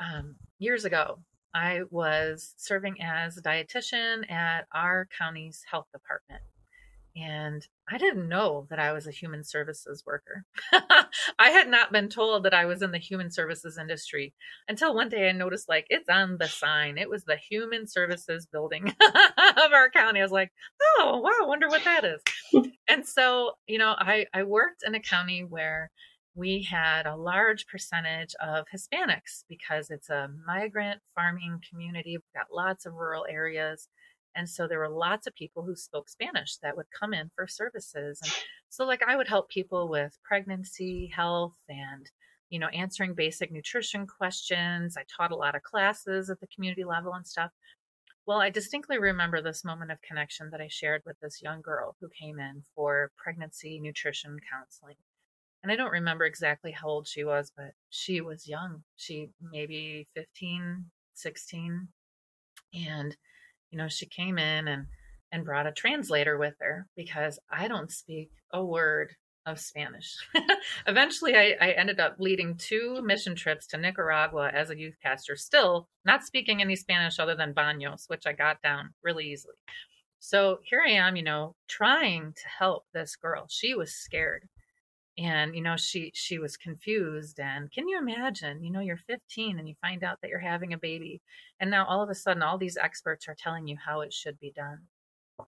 um, 0.01 0.35
years 0.59 0.85
ago, 0.85 1.19
I 1.53 1.81
was 1.89 2.55
serving 2.57 3.01
as 3.01 3.37
a 3.37 3.41
dietitian 3.41 4.29
at 4.31 4.67
our 4.73 5.07
county's 5.17 5.63
health 5.69 5.87
department. 5.91 6.41
And 7.15 7.67
I 7.89 7.97
didn't 7.97 8.29
know 8.29 8.67
that 8.69 8.79
I 8.79 8.93
was 8.93 9.05
a 9.05 9.11
human 9.11 9.43
services 9.43 10.03
worker. 10.05 10.45
I 10.71 11.49
had 11.49 11.67
not 11.67 11.91
been 11.91 12.07
told 12.07 12.43
that 12.43 12.53
I 12.53 12.65
was 12.65 12.81
in 12.81 12.91
the 12.91 12.97
human 12.97 13.31
services 13.31 13.77
industry 13.77 14.33
until 14.67 14.95
one 14.95 15.09
day 15.09 15.27
I 15.27 15.33
noticed, 15.33 15.67
like, 15.67 15.87
it's 15.89 16.07
on 16.09 16.37
the 16.37 16.47
sign. 16.47 16.97
It 16.97 17.09
was 17.09 17.25
the 17.25 17.35
human 17.35 17.87
services 17.87 18.47
building 18.51 18.87
of 19.01 19.73
our 19.73 19.89
county. 19.89 20.21
I 20.21 20.23
was 20.23 20.31
like, 20.31 20.51
oh, 20.81 21.19
wow, 21.21 21.47
wonder 21.47 21.67
what 21.67 21.83
that 21.83 22.05
is. 22.05 22.21
and 22.87 23.05
so, 23.05 23.53
you 23.67 23.77
know, 23.77 23.93
I, 23.97 24.25
I 24.33 24.43
worked 24.43 24.83
in 24.85 24.95
a 24.95 25.01
county 25.01 25.43
where 25.43 25.91
we 26.33 26.63
had 26.63 27.05
a 27.05 27.15
large 27.15 27.67
percentage 27.67 28.33
of 28.41 28.65
Hispanics 28.73 29.43
because 29.49 29.89
it's 29.89 30.09
a 30.09 30.29
migrant 30.47 31.01
farming 31.13 31.59
community. 31.69 32.17
We've 32.17 32.33
got 32.33 32.55
lots 32.55 32.85
of 32.85 32.93
rural 32.93 33.25
areas. 33.29 33.89
And 34.35 34.49
so 34.49 34.67
there 34.67 34.79
were 34.79 34.89
lots 34.89 35.27
of 35.27 35.35
people 35.35 35.63
who 35.63 35.75
spoke 35.75 36.09
Spanish 36.09 36.57
that 36.57 36.75
would 36.77 36.87
come 36.97 37.13
in 37.13 37.29
for 37.35 37.47
services. 37.47 38.19
And 38.23 38.31
so, 38.69 38.85
like, 38.85 39.03
I 39.05 39.15
would 39.15 39.27
help 39.27 39.49
people 39.49 39.89
with 39.89 40.17
pregnancy, 40.23 41.11
health, 41.13 41.57
and, 41.67 42.09
you 42.49 42.59
know, 42.59 42.67
answering 42.67 43.13
basic 43.13 43.51
nutrition 43.51 44.07
questions. 44.07 44.97
I 44.97 45.03
taught 45.15 45.31
a 45.31 45.35
lot 45.35 45.55
of 45.55 45.63
classes 45.63 46.29
at 46.29 46.39
the 46.39 46.47
community 46.47 46.83
level 46.83 47.13
and 47.13 47.27
stuff. 47.27 47.51
Well, 48.25 48.39
I 48.39 48.49
distinctly 48.49 48.99
remember 48.99 49.41
this 49.41 49.65
moment 49.65 49.91
of 49.91 50.01
connection 50.01 50.49
that 50.51 50.61
I 50.61 50.67
shared 50.69 51.01
with 51.05 51.19
this 51.19 51.41
young 51.41 51.61
girl 51.61 51.95
who 51.99 52.07
came 52.09 52.39
in 52.39 52.63
for 52.75 53.11
pregnancy 53.17 53.79
nutrition 53.79 54.37
counseling 54.51 54.95
and 55.63 55.71
I 55.71 55.75
don't 55.75 55.91
remember 55.91 56.25
exactly 56.25 56.71
how 56.71 56.87
old 56.87 57.07
she 57.07 57.23
was, 57.23 57.51
but 57.55 57.73
she 57.89 58.19
was 58.21 58.47
young. 58.47 58.83
She 58.95 59.29
maybe 59.41 60.07
15, 60.15 60.85
16. 61.13 61.87
And, 62.73 63.15
you 63.71 63.77
know, 63.77 63.87
she 63.87 64.05
came 64.05 64.37
in 64.37 64.67
and, 64.67 64.85
and 65.31 65.45
brought 65.45 65.67
a 65.67 65.71
translator 65.71 66.37
with 66.37 66.55
her 66.59 66.87
because 66.95 67.39
I 67.49 67.67
don't 67.67 67.91
speak 67.91 68.31
a 68.51 68.63
word 68.63 69.15
of 69.45 69.59
Spanish. 69.59 70.17
Eventually, 70.87 71.35
I, 71.35 71.55
I, 71.59 71.71
ended 71.71 71.99
up 71.99 72.17
leading 72.19 72.55
two 72.57 73.01
mission 73.03 73.35
trips 73.35 73.65
to 73.67 73.77
Nicaragua 73.77 74.51
as 74.53 74.69
a 74.69 74.77
youth 74.77 74.95
pastor, 75.01 75.35
still 75.35 75.87
not 76.05 76.23
speaking 76.23 76.61
any 76.61 76.75
Spanish 76.75 77.19
other 77.19 77.35
than 77.35 77.53
baños, 77.53 78.07
which 78.07 78.27
I 78.27 78.33
got 78.33 78.61
down 78.61 78.91
really 79.03 79.31
easily. 79.31 79.55
So 80.19 80.59
here 80.63 80.83
I 80.85 80.91
am, 80.91 81.15
you 81.15 81.23
know, 81.23 81.55
trying 81.67 82.33
to 82.33 82.47
help 82.59 82.83
this 82.93 83.15
girl. 83.15 83.47
She 83.49 83.73
was 83.73 83.95
scared 83.95 84.47
and 85.21 85.55
you 85.55 85.61
know 85.61 85.77
she 85.77 86.11
she 86.15 86.39
was 86.39 86.57
confused 86.57 87.39
and 87.39 87.71
can 87.71 87.87
you 87.87 87.97
imagine? 87.99 88.63
You 88.63 88.71
know 88.71 88.79
you're 88.81 88.97
15 88.97 89.59
and 89.59 89.67
you 89.67 89.75
find 89.81 90.03
out 90.03 90.19
that 90.21 90.29
you're 90.29 90.39
having 90.39 90.73
a 90.73 90.77
baby. 90.77 91.21
And 91.59 91.69
now 91.69 91.85
all 91.85 92.01
of 92.01 92.09
a 92.09 92.15
sudden 92.15 92.43
all 92.43 92.57
these 92.57 92.77
experts 92.77 93.27
are 93.27 93.35
telling 93.37 93.67
you 93.67 93.77
how 93.83 94.01
it 94.01 94.13
should 94.13 94.39
be 94.39 94.51
done. 94.55 94.79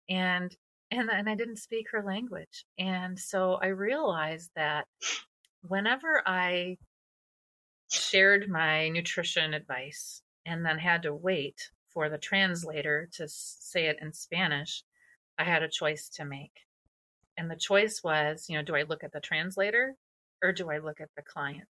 And 0.10 0.56
and 0.92 1.10
and 1.10 1.30
I 1.30 1.36
didn't 1.36 1.58
speak 1.58 1.88
her 1.92 2.04
language. 2.04 2.66
And 2.80 3.20
so 3.20 3.56
I 3.62 3.68
realized 3.68 4.52
that 4.56 4.86
whenever 5.64 6.24
I 6.26 6.78
shared 7.90 8.50
my 8.50 8.90
nutrition 8.90 9.54
advice 9.54 10.22
and 10.46 10.66
then 10.66 10.78
had 10.80 11.04
to 11.04 11.14
wait 11.14 11.72
for 11.90 12.10
the 12.10 12.18
translator 12.18 13.10
to 13.14 13.28
say 13.28 13.88
it 13.88 13.98
in 14.02 14.14
Spanish 14.14 14.84
I 15.38 15.44
had 15.44 15.64
a 15.64 15.70
choice 15.70 16.10
to 16.16 16.26
make 16.26 16.67
and 17.38 17.50
the 17.50 17.56
choice 17.56 18.02
was, 18.04 18.46
you 18.50 18.58
know, 18.58 18.64
do 18.64 18.76
I 18.76 18.84
look 18.84 19.04
at 19.04 19.12
the 19.12 19.20
translator 19.20 19.96
or 20.44 20.52
do 20.52 20.70
I 20.70 20.80
look 20.80 21.00
at 21.00 21.10
the 21.16 21.22
client? 21.22 21.68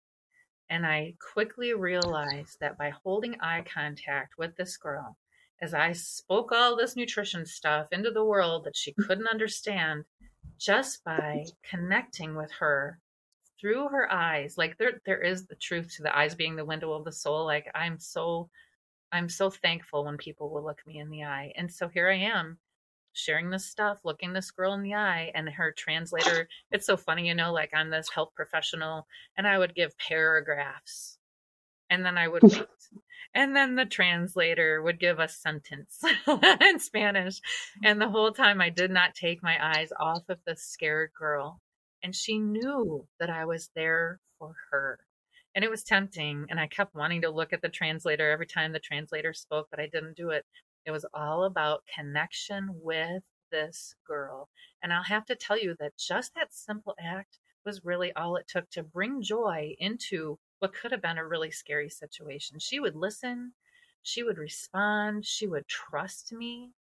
And 0.69 0.87
I 0.87 1.15
quickly 1.35 1.75
realized 1.75 2.59
that 2.61 2.79
by 2.79 2.91
holding 2.91 3.41
eye 3.41 3.63
contact 3.63 4.39
with 4.39 4.57
this 4.57 4.77
girl, 4.77 5.17
as 5.61 5.75
I 5.75 5.93
spoke 5.93 6.51
all 6.51 6.77
this 6.77 6.97
nutrition 6.97 7.47
stuff 7.47 7.89
into 7.93 8.11
the 8.11 8.25
world 8.25 8.65
that 8.65 8.77
she 8.77 8.93
couldn't 8.93 9.29
understand, 9.29 10.05
just 10.59 11.05
by 11.05 11.45
connecting 11.63 12.35
with 12.35 12.51
her 12.53 12.99
through 13.61 13.89
her 13.89 14.11
eyes, 14.11 14.59
like 14.59 14.77
there 14.79 15.01
there 15.07 15.21
is 15.21 15.47
the 15.47 15.55
truth 15.55 15.95
to 15.97 16.03
the 16.03 16.17
eyes 16.17 16.35
being 16.35 16.57
the 16.57 16.65
window 16.65 16.93
of 16.93 17.05
the 17.05 17.13
soul. 17.13 17.45
Like 17.45 17.71
I'm 17.75 17.99
so 17.99 18.49
I'm 19.13 19.29
so 19.29 19.51
thankful 19.51 20.05
when 20.05 20.17
people 20.17 20.51
will 20.51 20.65
look 20.65 20.81
me 20.87 20.99
in 20.99 21.11
the 21.11 21.25
eye. 21.25 21.53
And 21.57 21.71
so 21.71 21.89
here 21.89 22.09
I 22.09 22.17
am 22.17 22.59
sharing 23.13 23.51
this 23.51 23.67
stuff, 23.67 24.01
looking 24.05 24.33
this 24.33 24.51
girl 24.51 24.75
in 24.75 24.83
the 24.83 24.95
eye, 24.95 25.31
and 25.35 25.49
her 25.49 25.75
translator. 25.77 26.49
It's 26.71 26.87
so 26.87 26.97
funny, 26.97 27.29
you 27.29 27.35
know, 27.35 27.53
like 27.53 27.71
I'm 27.75 27.91
this 27.91 28.11
health 28.11 28.31
professional, 28.35 29.07
and 29.37 29.47
I 29.47 29.59
would 29.59 29.75
give 29.75 29.97
paragraphs, 29.99 31.19
and 31.91 32.05
then 32.05 32.19
I 32.19 32.29
would 32.29 32.43
wait. 32.43 32.67
And 33.35 33.57
then 33.57 33.77
the 33.77 33.87
translator 33.87 34.83
would 34.83 35.01
give 35.01 35.19
a 35.19 35.29
sentence 35.29 36.01
in 36.61 36.79
Spanish. 36.79 37.41
And 37.83 38.01
the 38.01 38.09
whole 38.09 38.33
time 38.33 38.61
I 38.61 38.69
did 38.69 38.91
not 38.91 39.15
take 39.15 39.43
my 39.43 39.57
eyes 39.75 39.91
off 39.99 40.29
of 40.29 40.39
the 40.47 40.57
scared 40.57 41.13
girl. 41.19 41.61
And 42.03 42.15
she 42.15 42.39
knew 42.39 43.07
that 43.21 43.31
I 43.31 43.47
was 43.47 43.71
there 43.75 44.21
for 44.39 44.55
her. 44.71 44.99
And 45.55 45.65
it 45.65 45.71
was 45.71 45.83
tempting. 45.83 46.47
And 46.51 46.61
I 46.61 46.67
kept 46.67 46.95
wanting 46.95 47.23
to 47.23 47.31
look 47.31 47.55
at 47.55 47.63
the 47.63 47.69
translator 47.69 48.31
every 48.31 48.47
time 48.47 48.73
the 48.73 48.79
translator 48.79 49.33
spoke, 49.33 49.69
but 49.71 49.81
I 49.81 49.87
didn't 49.87 50.17
do 50.17 50.31
it. 50.31 50.45
It 50.87 50.91
was 50.91 51.07
all 51.15 51.45
about 51.45 51.85
connection 51.95 52.69
with 52.73 53.23
this 53.51 53.95
girl. 54.07 54.49
And 54.83 54.93
I'll 54.93 55.03
have 55.03 55.27
to 55.27 55.37
tell 55.37 55.59
you 55.59 55.77
that 55.79 55.97
just 55.97 56.35
that 56.35 56.53
simple 56.53 56.95
act 57.01 57.39
was 57.65 57.85
really 57.85 58.13
all 58.15 58.37
it 58.37 58.49
took 58.49 58.69
to 58.71 58.83
bring 58.83 59.23
joy 59.23 59.75
into 59.79 60.39
what 60.59 60.75
could 60.75 60.91
have 60.93 61.03
been 61.03 61.19
a 61.19 61.27
really 61.27 61.51
scary 61.51 61.89
situation. 61.89 62.59
She 62.59 62.81
would 62.81 62.97
listen, 62.97 63.53
she 64.03 64.23
would 64.23 64.39
respond, 64.39 65.25
she 65.25 65.47
would 65.47 65.69
trust 65.69 66.33
me 66.33 66.73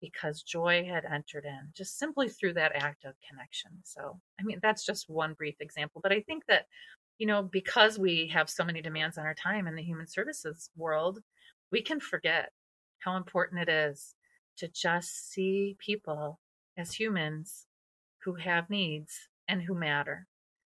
because 0.00 0.42
joy 0.42 0.84
had 0.86 1.04
entered 1.04 1.44
in 1.46 1.70
just 1.74 1.98
simply 1.98 2.28
through 2.28 2.52
that 2.54 2.72
act 2.74 3.04
of 3.04 3.14
connection. 3.26 3.70
So, 3.82 4.20
I 4.38 4.42
mean, 4.42 4.58
that's 4.62 4.84
just 4.84 5.08
one 5.08 5.32
brief 5.32 5.56
example, 5.60 6.00
but 6.02 6.12
I 6.12 6.20
think 6.20 6.44
that, 6.48 6.66
you 7.18 7.26
know, 7.26 7.42
because 7.42 7.98
we 7.98 8.30
have 8.32 8.50
so 8.50 8.64
many 8.64 8.82
demands 8.82 9.16
on 9.16 9.24
our 9.24 9.34
time 9.34 9.66
in 9.66 9.74
the 9.74 9.82
human 9.82 10.06
services 10.06 10.70
world, 10.76 11.20
we 11.72 11.80
can 11.80 11.98
forget 11.98 12.50
how 13.00 13.16
important 13.16 13.60
it 13.60 13.68
is 13.68 14.14
to 14.58 14.68
just 14.68 15.30
see 15.30 15.76
people 15.78 16.40
as 16.76 16.94
humans 16.94 17.66
who 18.24 18.34
have 18.34 18.70
needs 18.70 19.28
and 19.48 19.62
who 19.62 19.74
matter. 19.74 20.26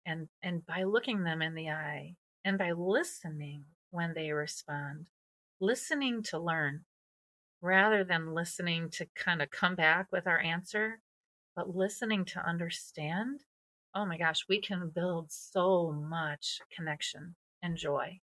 And, 0.05 0.27
and 0.41 0.65
by 0.65 0.83
looking 0.83 1.23
them 1.23 1.41
in 1.41 1.53
the 1.55 1.69
eye 1.69 2.15
and 2.45 2.57
by 2.57 2.71
listening 2.71 3.65
when 3.91 4.13
they 4.13 4.31
respond, 4.31 5.05
listening 5.59 6.23
to 6.23 6.39
learn 6.39 6.85
rather 7.61 8.03
than 8.03 8.33
listening 8.33 8.89
to 8.91 9.07
kind 9.15 9.41
of 9.41 9.49
come 9.49 9.75
back 9.75 10.07
with 10.11 10.27
our 10.27 10.39
answer, 10.39 11.01
but 11.55 11.75
listening 11.75 12.23
to 12.25 12.45
understand. 12.45 13.41
Oh 13.95 14.05
my 14.05 14.17
gosh, 14.17 14.45
we 14.47 14.61
can 14.61 14.91
build 14.93 15.31
so 15.31 15.91
much 15.91 16.59
connection 16.75 17.35
and 17.63 17.75
joy. 17.75 18.19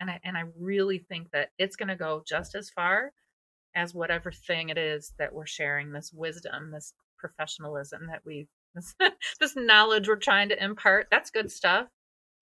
And 0.00 0.10
I, 0.10 0.20
and 0.22 0.36
I 0.36 0.44
really 0.58 0.98
think 0.98 1.30
that 1.32 1.50
it's 1.58 1.76
going 1.76 1.88
to 1.88 1.96
go 1.96 2.22
just 2.26 2.54
as 2.54 2.70
far 2.70 3.12
as 3.74 3.94
whatever 3.94 4.30
thing 4.30 4.68
it 4.68 4.78
is 4.78 5.12
that 5.18 5.32
we're 5.32 5.46
sharing 5.46 5.92
this 5.92 6.12
wisdom, 6.12 6.70
this 6.70 6.94
professionalism 7.18 8.06
that 8.06 8.22
we 8.24 8.46
this, 8.74 8.94
this 9.40 9.56
knowledge 9.56 10.08
we're 10.08 10.16
trying 10.16 10.50
to 10.50 10.62
impart. 10.62 11.08
That's 11.10 11.30
good 11.30 11.50
stuff. 11.50 11.88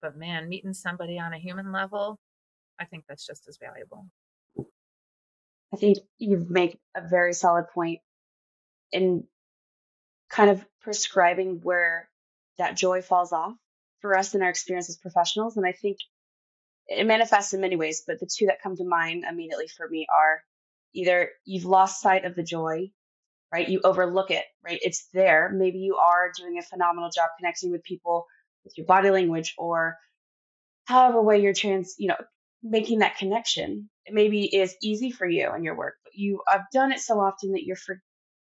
But 0.01 0.17
man, 0.17 0.49
meeting 0.49 0.73
somebody 0.73 1.19
on 1.19 1.33
a 1.33 1.39
human 1.39 1.71
level, 1.71 2.19
I 2.79 2.85
think 2.85 3.05
that's 3.07 3.25
just 3.25 3.47
as 3.47 3.57
valuable. 3.57 4.05
I 5.73 5.77
think 5.77 5.97
you've 6.17 6.49
made 6.49 6.77
a 6.95 7.07
very 7.07 7.33
solid 7.33 7.67
point 7.73 7.99
in 8.91 9.23
kind 10.29 10.49
of 10.49 10.65
prescribing 10.81 11.61
where 11.63 12.09
that 12.57 12.77
joy 12.77 13.01
falls 13.01 13.31
off 13.31 13.53
for 14.01 14.17
us 14.17 14.35
in 14.35 14.41
our 14.41 14.49
experience 14.49 14.89
as 14.89 14.97
professionals. 14.97 15.57
And 15.57 15.65
I 15.65 15.71
think 15.71 15.97
it 16.87 17.05
manifests 17.05 17.53
in 17.53 17.61
many 17.61 17.75
ways, 17.75 18.03
but 18.05 18.19
the 18.19 18.29
two 18.31 18.47
that 18.47 18.61
come 18.61 18.75
to 18.75 18.85
mind 18.85 19.25
immediately 19.29 19.67
for 19.67 19.87
me 19.87 20.07
are 20.13 20.41
either 20.93 21.29
you've 21.45 21.65
lost 21.65 22.01
sight 22.01 22.25
of 22.25 22.35
the 22.35 22.43
joy, 22.43 22.89
right? 23.51 23.67
You 23.67 23.81
overlook 23.83 24.31
it, 24.31 24.45
right? 24.63 24.79
It's 24.81 25.07
there. 25.13 25.51
Maybe 25.53 25.79
you 25.79 25.97
are 25.97 26.31
doing 26.37 26.57
a 26.57 26.63
phenomenal 26.63 27.09
job 27.09 27.29
connecting 27.37 27.71
with 27.71 27.83
people 27.83 28.25
with 28.63 28.77
your 28.77 28.85
body 28.87 29.09
language 29.09 29.53
or 29.57 29.97
however 30.85 31.21
way 31.21 31.41
you're 31.41 31.53
trans, 31.53 31.95
you 31.97 32.07
know, 32.07 32.17
making 32.63 32.99
that 32.99 33.17
connection. 33.17 33.89
It 34.05 34.13
maybe 34.13 34.43
is 34.45 34.75
easy 34.81 35.11
for 35.11 35.27
you 35.27 35.53
in 35.53 35.63
your 35.63 35.75
work, 35.75 35.95
but 36.03 36.13
you 36.15 36.41
have 36.47 36.63
done 36.73 36.91
it 36.91 36.99
so 36.99 37.19
often 37.19 37.51
that 37.53 37.63
you're 37.63 37.77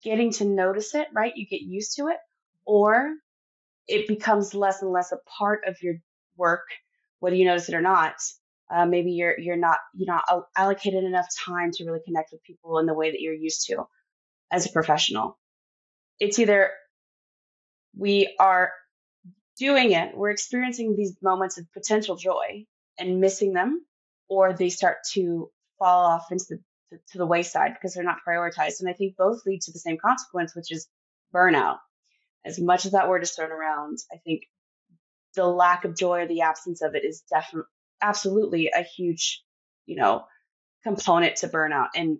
forgetting 0.03 0.31
to 0.33 0.45
notice 0.45 0.93
it, 0.95 1.07
right? 1.13 1.35
You 1.35 1.47
get 1.47 1.61
used 1.61 1.95
to 1.97 2.07
it, 2.07 2.17
or 2.65 3.13
it 3.87 4.07
becomes 4.07 4.53
less 4.53 4.81
and 4.81 4.91
less 4.91 5.13
a 5.13 5.17
part 5.37 5.61
of 5.65 5.81
your 5.81 5.95
work, 6.35 6.65
whether 7.19 7.35
you 7.35 7.45
notice 7.45 7.69
it 7.69 7.75
or 7.75 7.81
not. 7.81 8.15
Uh, 8.69 8.85
maybe 8.85 9.11
you're 9.11 9.39
you're 9.39 9.55
not 9.55 9.77
you're 9.95 10.13
not 10.13 10.25
allocated 10.57 11.03
enough 11.03 11.27
time 11.45 11.71
to 11.71 11.85
really 11.85 12.01
connect 12.05 12.31
with 12.33 12.43
people 12.43 12.79
in 12.79 12.85
the 12.85 12.93
way 12.93 13.11
that 13.11 13.21
you're 13.21 13.33
used 13.33 13.65
to 13.67 13.85
as 14.51 14.65
a 14.65 14.71
professional. 14.71 15.37
It's 16.19 16.37
either 16.37 16.71
we 17.95 18.35
are 18.39 18.71
doing 19.57 19.91
it, 19.91 20.15
we're 20.15 20.31
experiencing 20.31 20.95
these 20.95 21.15
moments 21.21 21.57
of 21.57 21.71
potential 21.73 22.15
joy 22.15 22.65
and 22.99 23.19
missing 23.19 23.53
them, 23.53 23.85
or 24.29 24.53
they 24.53 24.69
start 24.69 24.97
to 25.13 25.49
fall 25.79 26.05
off 26.05 26.31
into 26.31 26.45
the 26.49 26.59
to 27.11 27.17
the 27.17 27.25
wayside 27.25 27.73
because 27.73 27.93
they're 27.93 28.03
not 28.03 28.19
prioritized. 28.27 28.79
And 28.79 28.89
I 28.89 28.93
think 28.93 29.17
both 29.17 29.45
lead 29.45 29.61
to 29.63 29.71
the 29.71 29.79
same 29.79 29.97
consequence, 29.97 30.55
which 30.55 30.71
is 30.71 30.87
burnout. 31.33 31.77
As 32.45 32.59
much 32.59 32.85
as 32.85 32.93
that 32.93 33.09
word 33.09 33.23
is 33.23 33.31
thrown 33.31 33.51
around, 33.51 33.97
I 34.11 34.17
think 34.17 34.43
the 35.37 35.45
lack 35.47 35.85
of 35.85 35.95
joy 35.95 36.23
or 36.23 36.27
the 36.27 36.41
absence 36.41 36.81
of 36.81 36.95
it 36.95 37.05
is 37.05 37.23
definitely 37.29 37.69
absolutely 38.01 38.69
a 38.75 38.81
huge, 38.81 39.43
you 39.85 39.95
know, 39.95 40.25
component 40.83 41.37
to 41.37 41.47
burnout 41.47 41.89
in 41.95 42.19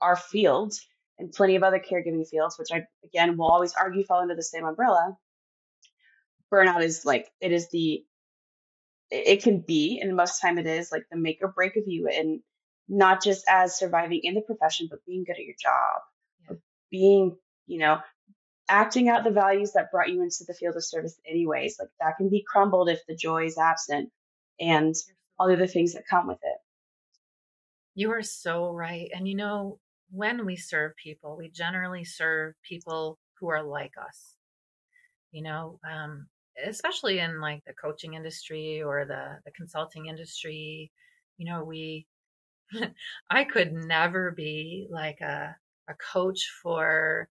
our 0.00 0.16
field 0.16 0.74
and 1.18 1.32
plenty 1.32 1.56
of 1.56 1.62
other 1.62 1.78
caregiving 1.78 2.26
fields, 2.28 2.58
which 2.58 2.68
I 2.72 2.86
again 3.04 3.36
will 3.36 3.50
always 3.50 3.74
argue 3.74 4.04
fall 4.04 4.20
under 4.20 4.34
the 4.34 4.42
same 4.42 4.64
umbrella. 4.64 5.16
Burnout 6.52 6.82
is 6.82 7.04
like 7.04 7.30
it 7.40 7.52
is 7.52 7.70
the 7.70 8.04
it 9.10 9.42
can 9.42 9.60
be, 9.60 10.00
and 10.02 10.16
most 10.16 10.40
time 10.40 10.58
it 10.58 10.66
is 10.66 10.90
like 10.90 11.04
the 11.10 11.18
make 11.18 11.38
or 11.42 11.48
break 11.48 11.76
of 11.76 11.84
you, 11.86 12.08
and 12.08 12.40
not 12.88 13.22
just 13.22 13.44
as 13.48 13.78
surviving 13.78 14.20
in 14.22 14.34
the 14.34 14.40
profession, 14.40 14.88
but 14.90 15.04
being 15.06 15.24
good 15.24 15.36
at 15.36 15.44
your 15.44 15.54
job, 15.60 16.00
yeah. 16.48 16.56
being, 16.90 17.36
you 17.66 17.78
know, 17.78 17.98
acting 18.68 19.08
out 19.08 19.24
the 19.24 19.30
values 19.30 19.72
that 19.72 19.90
brought 19.90 20.10
you 20.10 20.22
into 20.22 20.44
the 20.46 20.54
field 20.54 20.76
of 20.76 20.84
service, 20.84 21.18
anyways. 21.28 21.76
Like 21.78 21.90
that 22.00 22.16
can 22.16 22.30
be 22.30 22.44
crumbled 22.46 22.88
if 22.88 23.00
the 23.06 23.16
joy 23.16 23.44
is 23.44 23.58
absent, 23.58 24.10
and 24.60 24.94
all 25.38 25.48
the 25.48 25.54
other 25.54 25.66
things 25.66 25.94
that 25.94 26.08
come 26.08 26.26
with 26.26 26.38
it. 26.42 26.58
You 27.94 28.12
are 28.12 28.22
so 28.22 28.72
right, 28.72 29.10
and 29.14 29.28
you 29.28 29.36
know, 29.36 29.78
when 30.10 30.46
we 30.46 30.56
serve 30.56 30.92
people, 30.96 31.36
we 31.36 31.50
generally 31.50 32.04
serve 32.04 32.54
people 32.68 33.18
who 33.40 33.48
are 33.48 33.62
like 33.62 33.92
us. 33.98 34.34
You 35.32 35.42
know, 35.42 35.80
um, 35.90 36.28
especially 36.64 37.18
in 37.18 37.40
like 37.40 37.64
the 37.66 37.72
coaching 37.72 38.14
industry 38.14 38.82
or 38.82 39.04
the 39.04 39.38
the 39.44 39.50
consulting 39.52 40.06
industry 40.06 40.90
you 41.36 41.46
know 41.46 41.64
we 41.64 42.06
i 43.30 43.44
could 43.44 43.72
never 43.72 44.30
be 44.30 44.86
like 44.90 45.20
a 45.20 45.54
a 45.88 45.94
coach 46.12 46.50
for 46.62 47.28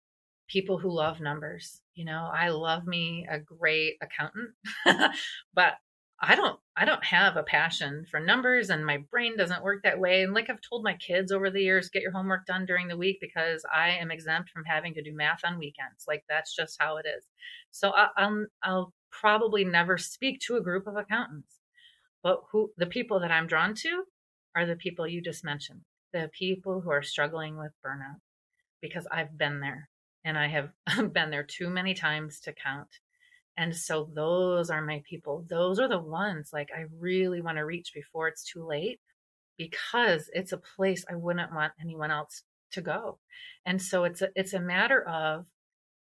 people 0.54 0.78
who 0.78 0.96
love 0.96 1.20
numbers 1.20 1.82
you 1.96 2.06
know 2.06 2.30
i 2.34 2.50
love 2.50 2.86
me 2.86 3.28
a 3.30 3.40
great 3.40 3.96
accountant 4.02 4.52
but 5.54 5.74
I 6.26 6.36
don't 6.36 6.58
I 6.78 6.86
don't 6.86 7.04
have 7.04 7.36
a 7.36 7.44
passion 7.44 8.06
for 8.10 8.20
numbers 8.20 8.70
and 8.70 8.86
my 8.86 9.00
brain 9.12 9.36
doesn't 9.36 9.62
work 9.62 9.84
that 9.84 10.00
way. 10.00 10.24
And 10.24 10.34
like 10.34 10.50
I've 10.50 10.62
told 10.62 10.82
my 10.82 10.94
kids 10.96 11.34
over 11.34 11.50
the 11.50 11.62
years, 11.62 11.90
get 11.90 12.02
your 12.02 12.14
homework 12.14 12.46
done 12.46 12.66
during 12.66 12.88
the 12.88 12.98
week 12.98 13.18
because 13.20 13.66
I 13.72 13.90
am 13.90 14.10
exempt 14.10 14.50
from 14.50 14.64
having 14.66 14.94
to 14.94 15.04
do 15.04 15.14
math 15.14 15.42
on 15.44 15.60
weekends. 15.60 16.06
Like 16.08 16.24
that's 16.30 16.56
just 16.56 16.78
how 16.80 16.96
it 16.96 17.06
is. 17.06 17.26
So 17.72 17.92
I, 17.92 18.08
I'll 18.16 18.46
I'll 18.64 18.94
probably 19.12 19.66
never 19.66 19.98
speak 19.98 20.40
to 20.42 20.56
a 20.56 20.62
group 20.62 20.88
of 20.88 20.96
accountants. 20.96 21.60
But 22.24 22.42
who 22.52 22.72
the 22.78 22.86
people 22.86 23.20
that 23.20 23.32
I'm 23.32 23.48
drawn 23.48 23.76
to 23.76 24.04
are 24.56 24.66
the 24.66 24.78
people 24.78 25.06
you 25.06 25.22
just 25.22 25.44
mentioned, 25.44 25.82
the 26.14 26.30
people 26.32 26.80
who 26.80 26.90
are 26.92 27.04
struggling 27.04 27.58
with 27.58 27.74
burnout 27.86 28.22
because 28.82 29.06
I've 29.12 29.38
been 29.38 29.60
there 29.60 29.90
and 30.26 30.38
I 30.38 30.48
have 30.48 30.70
been 31.14 31.30
there 31.30 31.44
too 31.44 31.70
many 31.70 31.94
times 31.94 32.40
to 32.42 32.54
count. 32.54 33.00
And 33.58 33.76
so 33.76 34.10
those 34.14 34.70
are 34.70 34.82
my 34.82 35.04
people. 35.08 35.46
Those 35.48 35.80
are 35.80 35.88
the 35.88 36.00
ones 36.00 36.50
like 36.52 36.70
I 36.76 36.86
really 37.00 37.42
want 37.42 37.58
to 37.58 37.66
reach 37.66 37.92
before 37.94 38.28
it's 38.28 38.44
too 38.44 38.66
late 38.66 39.00
because 39.58 40.30
it's 40.34 40.52
a 40.52 40.58
place 40.58 41.06
I 41.10 41.16
wouldn't 41.16 41.54
want 41.54 41.74
anyone 41.80 42.10
else 42.10 42.44
to 42.72 42.82
go. 42.82 43.20
And 43.66 43.82
so 43.82 44.04
it's 44.06 44.22
a, 44.22 44.30
it's 44.36 44.54
a 44.54 44.60
matter 44.60 45.08
of 45.08 45.46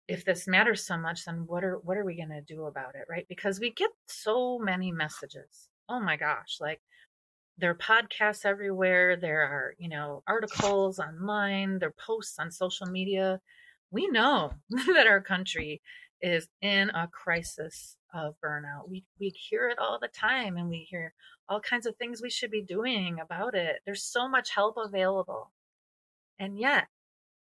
if 0.08 0.26
this 0.26 0.48
matters 0.48 0.86
so 0.86 0.98
much 0.98 1.26
then 1.26 1.44
what 1.48 1.64
are 1.64 1.78
what 1.80 1.98
are 1.98 2.06
we 2.06 2.16
going 2.16 2.30
to 2.30 2.42
do 2.42 2.66
about 2.66 2.96
it, 2.96 3.06
right? 3.10 3.28
Because 3.30 3.60
we 3.60 3.72
get 3.72 3.92
so 4.08 4.58
many 4.58 4.92
messages. 4.92 5.70
Oh 5.90 6.00
my 6.00 6.18
gosh, 6.18 6.58
like 6.60 6.82
there 7.58 7.72
are 7.72 7.76
podcasts 7.76 8.46
everywhere, 8.46 9.16
there 9.18 9.42
are, 9.42 9.76
you 9.80 9.90
know, 9.90 10.24
articles 10.28 11.00
online, 11.00 11.80
there 11.80 11.90
are 11.90 12.06
posts 12.06 12.40
on 12.40 12.52
social 12.52 12.88
media. 12.88 13.42
We 13.92 14.08
know 14.08 14.54
that 14.70 15.08
our 15.08 15.22
country 15.22 15.82
is 16.22 16.48
in 16.62 16.90
a 16.90 17.08
crisis 17.08 17.98
of 18.14 18.36
burnout. 18.44 18.90
We 18.90 19.06
we 19.20 19.30
hear 19.30 19.70
it 19.70 19.80
all 19.80 20.00
the 20.00 20.08
time 20.08 20.58
and 20.58 20.70
we 20.70 20.88
hear 20.90 21.14
all 21.50 21.60
kinds 21.60 21.86
of 21.86 21.96
things 21.96 22.22
we 22.22 22.30
should 22.30 22.52
be 22.52 22.62
doing 22.64 23.20
about 23.20 23.56
it. 23.56 23.78
There's 23.86 24.04
so 24.04 24.28
much 24.28 24.52
help 24.54 24.76
available. 24.78 25.52
And 26.40 26.60
yet, 26.60 26.88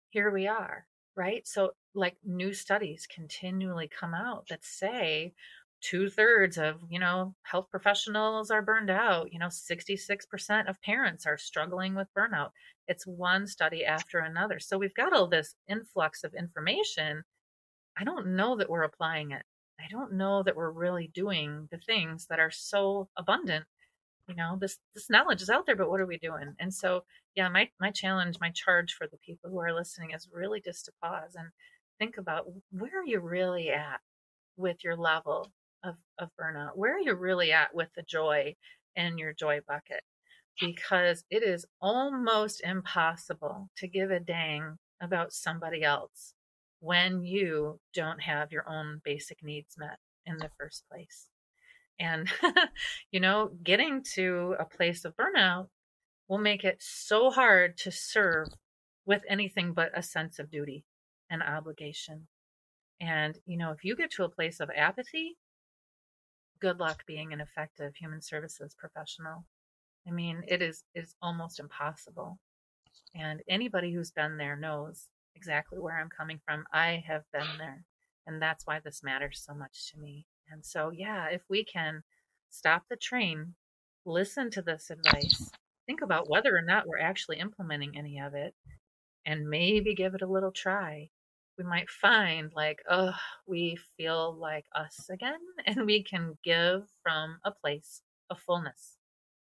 here 0.09 0.31
we 0.31 0.47
are, 0.47 0.85
right? 1.15 1.47
So 1.47 1.71
like 1.93 2.17
new 2.23 2.53
studies 2.53 3.07
continually 3.13 3.89
come 3.89 4.13
out 4.13 4.47
that 4.49 4.63
say 4.63 5.33
two 5.81 6.09
thirds 6.09 6.57
of 6.57 6.75
you 6.89 6.99
know 6.99 7.35
health 7.43 7.67
professionals 7.69 8.49
are 8.49 8.61
burned 8.61 8.89
out 8.89 9.31
you 9.31 9.39
know 9.39 9.47
66% 9.47 10.69
of 10.69 10.81
parents 10.81 11.25
are 11.25 11.37
struggling 11.37 11.93
with 11.93 12.07
burnout 12.17 12.49
it's 12.87 13.05
one 13.05 13.45
study 13.45 13.85
after 13.85 14.19
another 14.19 14.59
so 14.59 14.77
we've 14.77 14.95
got 14.95 15.13
all 15.13 15.27
this 15.27 15.55
influx 15.69 16.23
of 16.23 16.33
information 16.33 17.23
I 17.99 18.03
don't 18.03 18.35
know 18.35 18.55
that 18.57 18.69
we're 18.69 18.83
applying 18.83 19.31
it. 19.31 19.43
I 19.79 19.87
don't 19.89 20.13
know 20.13 20.43
that 20.43 20.55
we're 20.55 20.71
really 20.71 21.07
doing 21.13 21.67
the 21.71 21.77
things 21.79 22.27
that 22.27 22.39
are 22.39 22.51
so 22.51 23.09
abundant. 23.17 23.65
You 24.27 24.35
know, 24.35 24.57
this 24.59 24.77
this 24.93 25.09
knowledge 25.09 25.41
is 25.41 25.49
out 25.49 25.65
there, 25.65 25.75
but 25.75 25.89
what 25.89 26.01
are 26.01 26.05
we 26.05 26.17
doing? 26.17 26.55
And 26.59 26.73
so, 26.73 27.05
yeah, 27.35 27.49
my 27.49 27.69
my 27.79 27.91
challenge, 27.91 28.37
my 28.41 28.51
charge 28.51 28.93
for 28.93 29.07
the 29.07 29.17
people 29.17 29.49
who 29.49 29.59
are 29.59 29.73
listening 29.73 30.11
is 30.11 30.29
really 30.31 30.61
just 30.61 30.85
to 30.85 30.91
pause 31.01 31.35
and 31.35 31.49
think 31.99 32.17
about 32.17 32.45
where 32.71 33.01
are 33.01 33.05
you 33.05 33.19
really 33.19 33.69
at 33.71 34.01
with 34.57 34.83
your 34.83 34.95
level 34.97 35.51
of, 35.87 35.95
of 36.19 36.29
burnout? 36.39 36.71
Where 36.75 36.95
are 36.95 36.99
you 36.99 37.15
really 37.15 37.51
at 37.51 37.73
with 37.73 37.89
the 37.95 38.03
joy 38.03 38.55
in 38.95 39.17
your 39.17 39.33
joy 39.33 39.59
bucket? 39.67 40.01
Because 40.59 41.23
it 41.29 41.43
is 41.43 41.65
almost 41.81 42.61
impossible 42.63 43.69
to 43.77 43.87
give 43.87 44.11
a 44.11 44.19
dang 44.19 44.77
about 45.01 45.33
somebody 45.33 45.83
else 45.83 46.33
when 46.79 47.23
you 47.23 47.79
don't 47.93 48.21
have 48.21 48.51
your 48.51 48.67
own 48.69 49.01
basic 49.03 49.43
needs 49.43 49.75
met 49.77 49.97
in 50.25 50.37
the 50.37 50.51
first 50.59 50.83
place. 50.91 51.27
And, 51.99 52.29
you 53.11 53.19
know, 53.19 53.51
getting 53.63 54.03
to 54.15 54.55
a 54.59 54.65
place 54.65 55.05
of 55.05 55.15
burnout 55.15 55.67
will 56.27 56.37
make 56.37 56.63
it 56.63 56.77
so 56.79 57.31
hard 57.31 57.77
to 57.77 57.91
serve 57.91 58.47
with 59.05 59.23
anything 59.29 59.73
but 59.73 59.97
a 59.97 60.03
sense 60.03 60.37
of 60.37 60.51
duty 60.51 60.83
and 61.29 61.41
obligation. 61.41 62.27
And, 62.99 63.37
you 63.45 63.57
know, 63.57 63.71
if 63.71 63.83
you 63.83 63.95
get 63.95 64.11
to 64.11 64.23
a 64.23 64.29
place 64.29 64.59
of 64.59 64.69
apathy, 64.75 65.37
good 66.59 66.79
luck 66.79 67.03
being 67.05 67.33
an 67.33 67.41
effective 67.41 67.95
human 67.95 68.21
services 68.21 68.75
professional. 68.77 69.45
I 70.07 70.11
mean, 70.11 70.43
it 70.47 70.61
is 70.61 70.83
is 70.95 71.15
almost 71.21 71.59
impossible. 71.59 72.39
And 73.15 73.41
anybody 73.49 73.93
who's 73.93 74.11
been 74.11 74.37
there 74.37 74.55
knows 74.55 75.07
exactly 75.35 75.79
where 75.79 75.97
I'm 75.97 76.09
coming 76.09 76.39
from. 76.45 76.65
I 76.73 77.03
have 77.07 77.23
been 77.31 77.47
there. 77.57 77.83
And 78.25 78.41
that's 78.41 78.65
why 78.65 78.79
this 78.83 79.03
matters 79.03 79.41
so 79.45 79.53
much 79.53 79.91
to 79.91 79.99
me. 79.99 80.25
And 80.51 80.65
so, 80.65 80.91
yeah, 80.91 81.27
if 81.27 81.41
we 81.49 81.63
can 81.63 82.03
stop 82.49 82.83
the 82.89 82.95
train, 82.95 83.55
listen 84.05 84.49
to 84.51 84.61
this 84.61 84.89
advice, 84.89 85.51
think 85.85 86.01
about 86.01 86.29
whether 86.29 86.55
or 86.55 86.61
not 86.61 86.87
we're 86.87 86.99
actually 86.99 87.39
implementing 87.39 87.97
any 87.97 88.19
of 88.19 88.33
it, 88.33 88.53
and 89.25 89.49
maybe 89.49 89.93
give 89.93 90.15
it 90.15 90.21
a 90.21 90.27
little 90.27 90.51
try, 90.51 91.09
we 91.57 91.63
might 91.63 91.89
find 91.89 92.51
like, 92.55 92.79
oh, 92.89 93.13
we 93.47 93.77
feel 93.97 94.35
like 94.35 94.65
us 94.75 95.09
again, 95.09 95.39
and 95.65 95.85
we 95.85 96.03
can 96.03 96.37
give 96.43 96.83
from 97.03 97.39
a 97.43 97.51
place 97.51 98.01
of 98.29 98.39
fullness. 98.39 98.97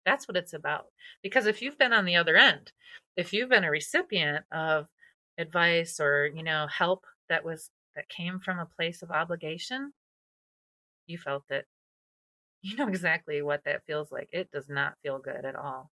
That's 0.06 0.28
what 0.28 0.36
it's 0.36 0.52
about. 0.52 0.86
Because 1.22 1.46
if 1.46 1.62
you've 1.62 1.78
been 1.78 1.92
on 1.92 2.04
the 2.04 2.16
other 2.16 2.36
end, 2.36 2.72
if 3.16 3.32
you've 3.32 3.48
been 3.48 3.64
a 3.64 3.70
recipient 3.70 4.44
of 4.52 4.86
advice 5.38 5.98
or, 6.00 6.30
you 6.34 6.42
know, 6.42 6.66
help 6.68 7.04
that 7.28 7.44
was 7.44 7.70
that 7.96 8.08
came 8.08 8.40
from 8.40 8.58
a 8.58 8.66
place 8.66 9.02
of 9.02 9.10
obligation, 9.10 9.92
you 11.06 11.18
felt 11.18 11.44
it. 11.50 11.66
You 12.62 12.76
know 12.76 12.88
exactly 12.88 13.42
what 13.42 13.64
that 13.64 13.84
feels 13.86 14.10
like. 14.10 14.28
It 14.32 14.50
does 14.50 14.68
not 14.70 14.98
feel 15.02 15.18
good 15.18 15.44
at 15.44 15.54
all. 15.54 15.90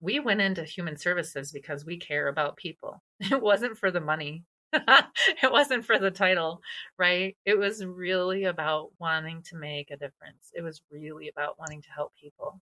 We 0.00 0.18
went 0.18 0.40
into 0.40 0.64
human 0.64 0.96
services 0.96 1.52
because 1.52 1.84
we 1.84 1.96
care 1.98 2.28
about 2.28 2.56
people. 2.56 3.02
It 3.20 3.40
wasn't 3.40 3.78
for 3.78 3.90
the 3.90 4.00
money. 4.00 4.44
it 5.42 5.50
wasn't 5.50 5.84
for 5.84 5.98
the 5.98 6.10
title, 6.10 6.60
right? 6.98 7.36
It 7.44 7.58
was 7.58 7.84
really 7.84 8.44
about 8.44 8.90
wanting 8.98 9.42
to 9.44 9.56
make 9.56 9.90
a 9.90 9.96
difference. 9.96 10.50
It 10.54 10.62
was 10.62 10.80
really 10.90 11.28
about 11.28 11.58
wanting 11.58 11.82
to 11.82 11.90
help 11.90 12.12
people. 12.20 12.60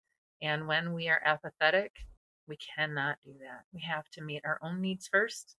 And 0.43 0.67
when 0.67 0.95
we 0.95 1.09
are 1.09 1.21
apathetic, 1.25 1.93
we 2.49 2.57
cannot 2.57 3.19
do 3.25 3.33
that. 3.41 3.65
We 3.75 3.83
have 3.83 4.09
to 4.13 4.23
meet 4.23 4.43
our 4.45 4.59
own 4.63 4.81
needs 4.81 5.09
first, 5.09 5.57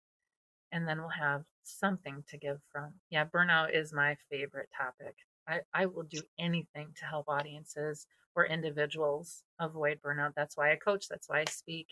and 0.72 0.88
then 0.88 1.00
we'll 1.00 1.10
have 1.10 1.44
something 1.64 2.24
to 2.30 2.38
give 2.38 2.60
from. 2.72 2.94
Yeah, 3.10 3.26
burnout 3.26 3.76
is 3.76 3.94
my 3.94 4.18
favorite 4.30 4.70
topic. 4.76 5.16
I, 5.48 5.62
I 5.74 5.86
will 5.88 6.04
do 6.04 6.22
anything 6.40 6.90
to 7.00 7.06
help 7.06 7.30
audiences 7.30 8.08
or 8.36 8.46
individuals 8.46 9.44
avoid 9.60 10.02
burnout. 10.02 10.34
That's 10.36 10.58
why 10.58 10.72
I 10.72 10.76
coach, 10.78 11.08
that's 11.10 11.30
why 11.30 11.42
I 11.42 11.46
speak. 11.46 11.88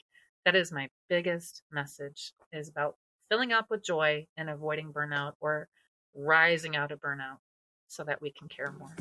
That 0.45 0.55
is 0.55 0.71
my 0.71 0.89
biggest 1.09 1.63
message 1.71 2.33
is 2.53 2.69
about 2.69 2.95
filling 3.29 3.51
up 3.51 3.67
with 3.69 3.83
joy 3.83 4.25
and 4.35 4.49
avoiding 4.49 4.91
burnout 4.91 5.33
or 5.39 5.69
rising 6.15 6.75
out 6.75 6.91
of 6.91 6.99
burnout 6.99 7.37
so 7.87 8.03
that 8.03 8.21
we 8.21 8.31
can 8.31 8.47
care 8.47 8.73
more. 8.77 8.95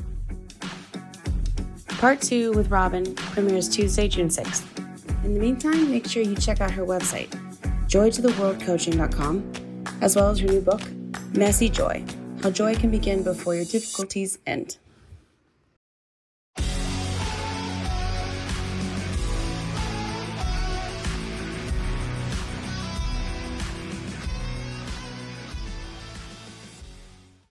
Part 1.97 2.21
two 2.21 2.53
with 2.53 2.69
Robin 2.69 3.13
premieres 3.15 3.67
Tuesday, 3.67 4.07
June 4.07 4.29
6th. 4.29 4.63
In 5.25 5.33
the 5.33 5.39
meantime, 5.39 5.91
make 5.91 6.07
sure 6.07 6.23
you 6.23 6.35
check 6.35 6.61
out 6.61 6.71
her 6.71 6.85
website, 6.85 7.29
joytotheworldcoaching.com, 7.87 9.83
as 10.01 10.15
well 10.15 10.29
as 10.29 10.39
her 10.39 10.47
new 10.47 10.61
book, 10.61 10.81
Messy 11.33 11.67
Joy 11.69 12.05
How 12.41 12.51
Joy 12.51 12.75
Can 12.75 12.89
Begin 12.89 13.23
Before 13.23 13.53
Your 13.55 13.65
Difficulties 13.65 14.37
End. 14.47 14.77